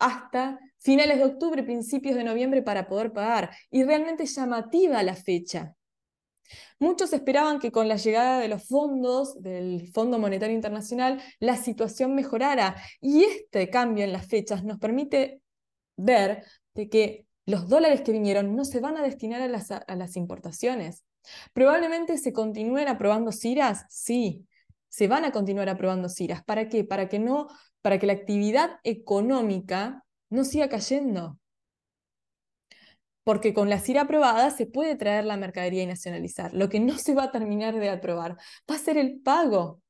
[0.00, 3.50] hasta finales de octubre, principios de noviembre para poder pagar.
[3.70, 5.76] Y realmente llamativa la fecha.
[6.78, 12.14] Muchos esperaban que con la llegada de los fondos del Fondo Monetario Internacional la situación
[12.14, 15.42] mejorara y este cambio en las fechas nos permite
[15.96, 16.44] ver
[16.74, 21.04] de que los dólares que vinieron no se van a destinar a las, importaciones.
[21.52, 24.46] Probablemente se continúen aprobando CIRAS, sí,
[24.88, 26.44] se van a continuar aprobando CIRAS.
[26.44, 26.84] ¿Para qué?
[26.84, 27.48] Para que, no,
[27.82, 31.38] para que la actividad económica no siga cayendo.
[33.30, 36.52] Porque con la CIRA aprobada se puede traer la mercadería y nacionalizar.
[36.52, 38.36] Lo que no se va a terminar de aprobar
[38.68, 39.80] va a ser el pago.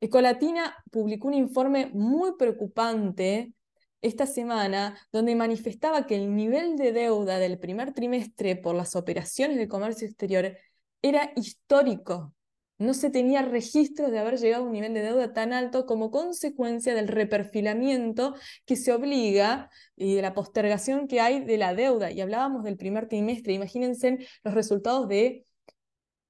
[0.00, 3.52] Ecolatina publicó un informe muy preocupante
[4.00, 9.56] esta semana, donde manifestaba que el nivel de deuda del primer trimestre por las operaciones
[9.56, 10.56] de comercio exterior
[11.02, 12.32] era histórico.
[12.78, 16.10] No se tenía registro de haber llegado a un nivel de deuda tan alto como
[16.10, 18.34] consecuencia del reperfilamiento
[18.66, 22.10] que se obliga y de la postergación que hay de la deuda.
[22.10, 25.44] Y hablábamos del primer trimestre, imagínense los resultados de,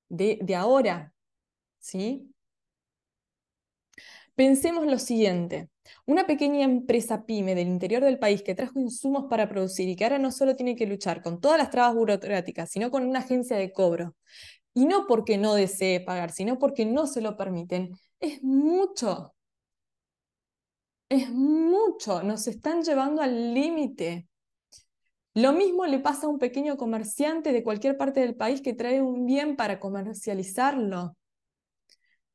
[0.09, 1.14] de, de ahora.
[1.78, 2.34] ¿sí?
[4.34, 5.70] Pensemos lo siguiente.
[6.07, 10.05] Una pequeña empresa pyme del interior del país que trajo insumos para producir y que
[10.05, 13.57] ahora no solo tiene que luchar con todas las trabas burocráticas, sino con una agencia
[13.57, 14.16] de cobro,
[14.75, 19.35] y no porque no desee pagar, sino porque no se lo permiten, es mucho.
[21.09, 22.22] Es mucho.
[22.22, 24.29] Nos están llevando al límite.
[25.35, 29.03] Lo mismo le pasa a un pequeño comerciante de cualquier parte del país que trae
[29.03, 31.16] un bien para comercializarlo.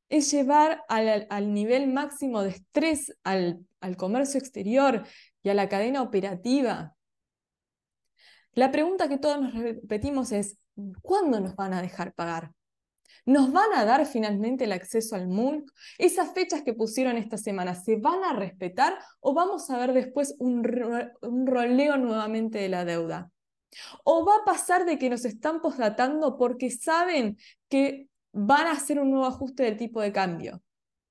[0.10, 5.06] es llevar al, nivel máximo de estrés al, al comercio exterior
[5.44, 6.96] y a la cadena operativa.
[8.54, 10.58] La pregunta que todos nos repetimos es,
[11.02, 12.52] ¿cuándo nos van a dejar pagar?
[13.26, 15.72] ¿Nos van a dar finalmente el acceso al MULC?
[15.98, 20.36] ¿Esas fechas que pusieron esta semana se van a respetar o vamos a ver después
[20.40, 20.64] un,
[21.22, 23.32] un roleo nuevamente de la deuda?
[24.04, 29.00] ¿O va a pasar de que nos están posdatando porque saben que van a hacer
[29.00, 30.64] un nuevo ajuste del tipo de cambio?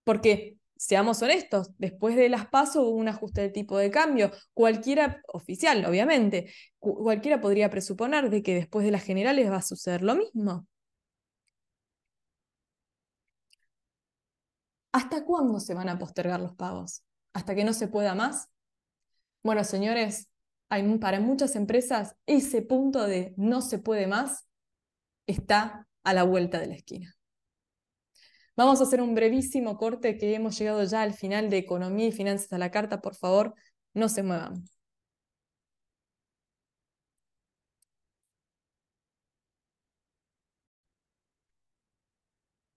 [0.05, 4.31] Porque, seamos honestos, después de las pasos hubo un ajuste del tipo de cambio.
[4.55, 10.03] Cualquiera, oficial, obviamente, cualquiera podría presuponer de que después de las generales va a suceder
[10.03, 10.66] lo mismo.
[14.93, 17.03] ¿Hasta cuándo se van a postergar los pagos?
[17.35, 18.49] ¿Hasta que no se pueda más?
[19.43, 20.29] Bueno, señores,
[21.01, 24.47] para muchas empresas ese punto de no se puede más
[25.26, 27.18] está a la vuelta de la esquina.
[28.59, 32.12] Vamos a hacer un brevísimo corte que hemos llegado ya al final de Economía y
[32.12, 33.00] Finanzas a la Carta.
[33.00, 33.54] Por favor,
[33.94, 34.64] no se muevan.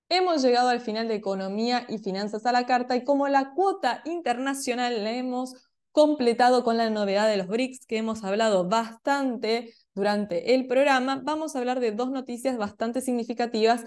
[0.10, 4.04] Hemos llegado al final de Economía y Finanzas a la Carta y como la cuota
[4.06, 5.56] internacional la hemos
[5.92, 11.56] completado con la novedad de los BRICS que hemos hablado bastante durante el programa, vamos
[11.56, 13.84] a hablar de dos noticias bastante significativas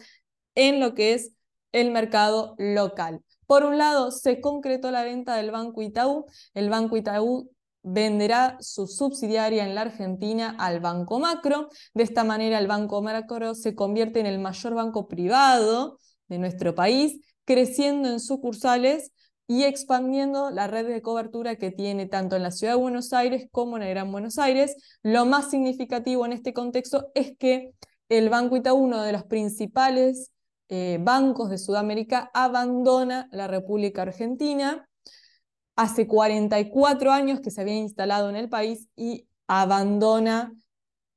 [0.57, 1.35] en lo que es
[1.75, 3.21] el mercado local.
[3.47, 6.25] Por un lado, se concretó la venta del Banco Itaú.
[6.55, 7.51] El Banco Itaú
[7.83, 11.69] venderá su subsidiaria en la Argentina al Banco Macro.
[11.93, 15.99] De esta manera, el Banco Macro se convierte en el mayor banco privado
[16.29, 19.13] de nuestro país, creciendo en sucursales
[19.47, 23.49] y expandiendo la red de cobertura que tiene tanto en la ciudad de Buenos Aires
[23.51, 24.77] como en el Gran Buenos Aires.
[25.03, 27.75] Lo más significativo en este contexto es que
[28.09, 30.31] el Banco Itaú, uno de los principales
[30.69, 34.89] eh, bancos de Sudamérica, abandona la República Argentina.
[35.77, 40.53] Hace 44 años que se había instalado en el país y abandona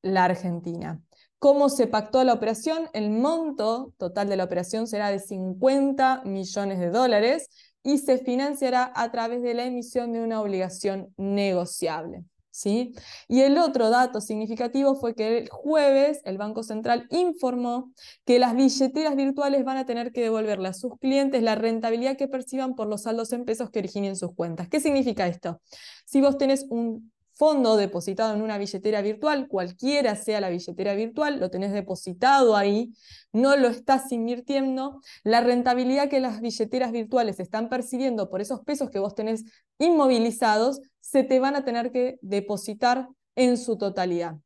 [0.02, 1.02] la Argentina.
[1.40, 2.90] ¿Cómo se pactó la operación?
[2.94, 7.50] El monto total de la operación será de 50 millones de dólares
[7.84, 12.26] y se financiará a través de la emisión de una obligación negociable.
[12.58, 12.94] ¿Sí?
[13.28, 17.94] Y el otro dato significativo fue que el jueves el Banco Central informó
[18.26, 22.28] que las billeteras virtuales van a tener que devolverle a sus clientes la rentabilidad que
[22.28, 24.68] perciban por los saldos en pesos que originen sus cuentas.
[24.70, 25.62] ¿Qué significa esto?
[26.06, 31.40] Si vos tenés un fondo depositado en una billetera virtual, cualquiera sea la billetera virtual,
[31.40, 32.94] lo tenés depositado ahí,
[33.32, 38.90] no lo estás invirtiendo, la rentabilidad que las billeteras virtuales están percibiendo por esos pesos
[38.90, 39.44] que vos tenés
[39.78, 44.38] inmovilizados, se te van a tener que depositar en su totalidad.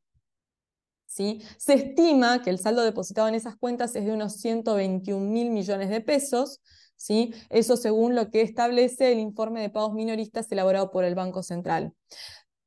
[1.06, 1.42] ¿Sí?
[1.58, 5.90] Se estima que el saldo depositado en esas cuentas es de unos 121 mil millones
[5.90, 6.60] de pesos,
[6.96, 7.34] ¿sí?
[7.50, 11.92] eso según lo que establece el informe de pagos minoristas elaborado por el Banco Central.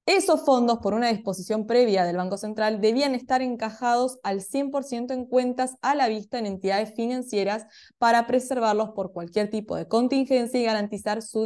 [0.06, 5.26] Esos fondos, por una disposición previa del Banco Central, debían estar encajados al 100% en
[5.26, 7.66] cuentas a la vista en entidades financieras
[7.98, 11.44] para preservarlos por cualquier tipo de contingencia y garantizar su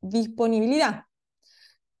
[0.00, 1.02] disponibilidad.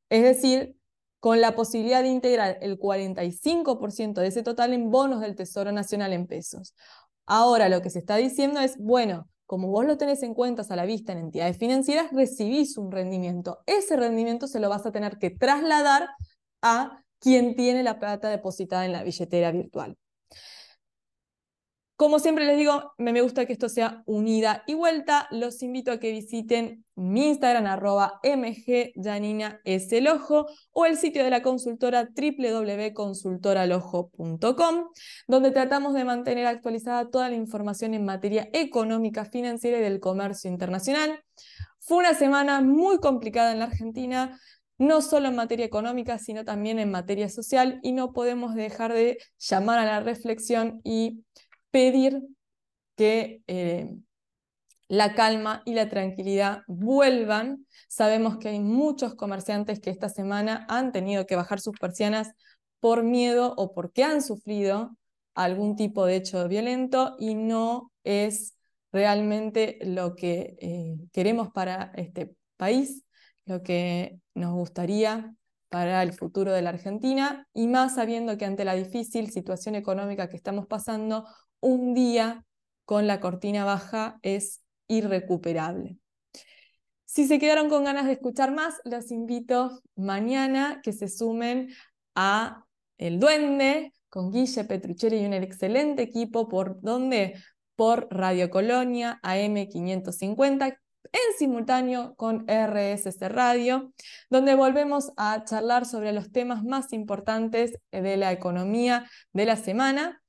[0.08, 0.74] Es decir,
[1.20, 6.14] con la posibilidad de integrar el 45% de ese total en bonos del Tesoro Nacional
[6.14, 6.74] en pesos.
[7.26, 10.76] Ahora lo que se está diciendo es, bueno, como vos lo tenés en cuentas a
[10.76, 13.60] la vista en entidades financieras, recibís un rendimiento.
[13.66, 16.08] Ese rendimiento se lo vas a tener que trasladar
[16.62, 19.96] a quien tiene la plata depositada en la billetera virtual.
[21.96, 25.28] Como siempre les digo, me gusta que esto sea unida y vuelta.
[25.30, 28.20] Los invito a que visiten mi Instagram, arroba
[30.72, 34.88] o el sitio de la consultora www.consultoralojo.com,
[35.28, 40.50] donde tratamos de mantener actualizada toda la información en materia económica, financiera y del comercio
[40.50, 41.22] internacional.
[41.78, 44.40] Fue una semana muy complicada en la Argentina,
[44.78, 49.18] no solo en materia económica, sino también en materia social, y no podemos dejar de
[49.38, 51.22] llamar a la reflexión y
[51.74, 52.22] pedir
[52.94, 53.90] que eh,
[54.86, 57.66] la calma y la tranquilidad vuelvan.
[57.88, 62.30] Sabemos que hay muchos comerciantes que esta semana han tenido que bajar sus persianas
[62.78, 64.96] por miedo o porque han sufrido
[65.34, 68.54] algún tipo de hecho violento y no es
[68.92, 73.02] realmente lo que eh, queremos para este país,
[73.46, 75.34] lo que nos gustaría
[75.70, 80.28] para el futuro de la Argentina y más sabiendo que ante la difícil situación económica
[80.28, 81.26] que estamos pasando,
[81.64, 82.44] un día
[82.84, 85.96] con la cortina baja es irrecuperable.
[87.06, 91.70] Si se quedaron con ganas de escuchar más, los invito mañana que se sumen
[92.14, 92.66] a
[92.98, 97.42] El Duende con Guille Petrucheri y un excelente equipo por donde
[97.76, 100.78] por Radio Colonia AM550
[101.12, 103.92] en simultáneo con RSS Radio,
[104.28, 110.23] donde volvemos a charlar sobre los temas más importantes de la economía de la semana.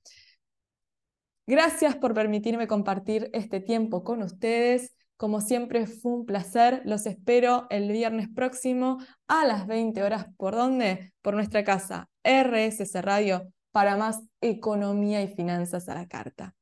[1.47, 4.95] Gracias por permitirme compartir este tiempo con ustedes.
[5.17, 6.81] Como siempre fue un placer.
[6.85, 10.27] Los espero el viernes próximo a las 20 horas.
[10.37, 11.13] ¿Por dónde?
[11.21, 16.55] Por nuestra casa, RSS Radio, para más economía y finanzas a la carta.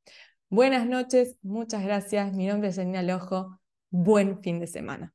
[0.49, 2.33] Buenas noches, muchas gracias.
[2.33, 3.59] Mi nombre es Janina Lojo.
[3.89, 5.13] Buen fin de semana.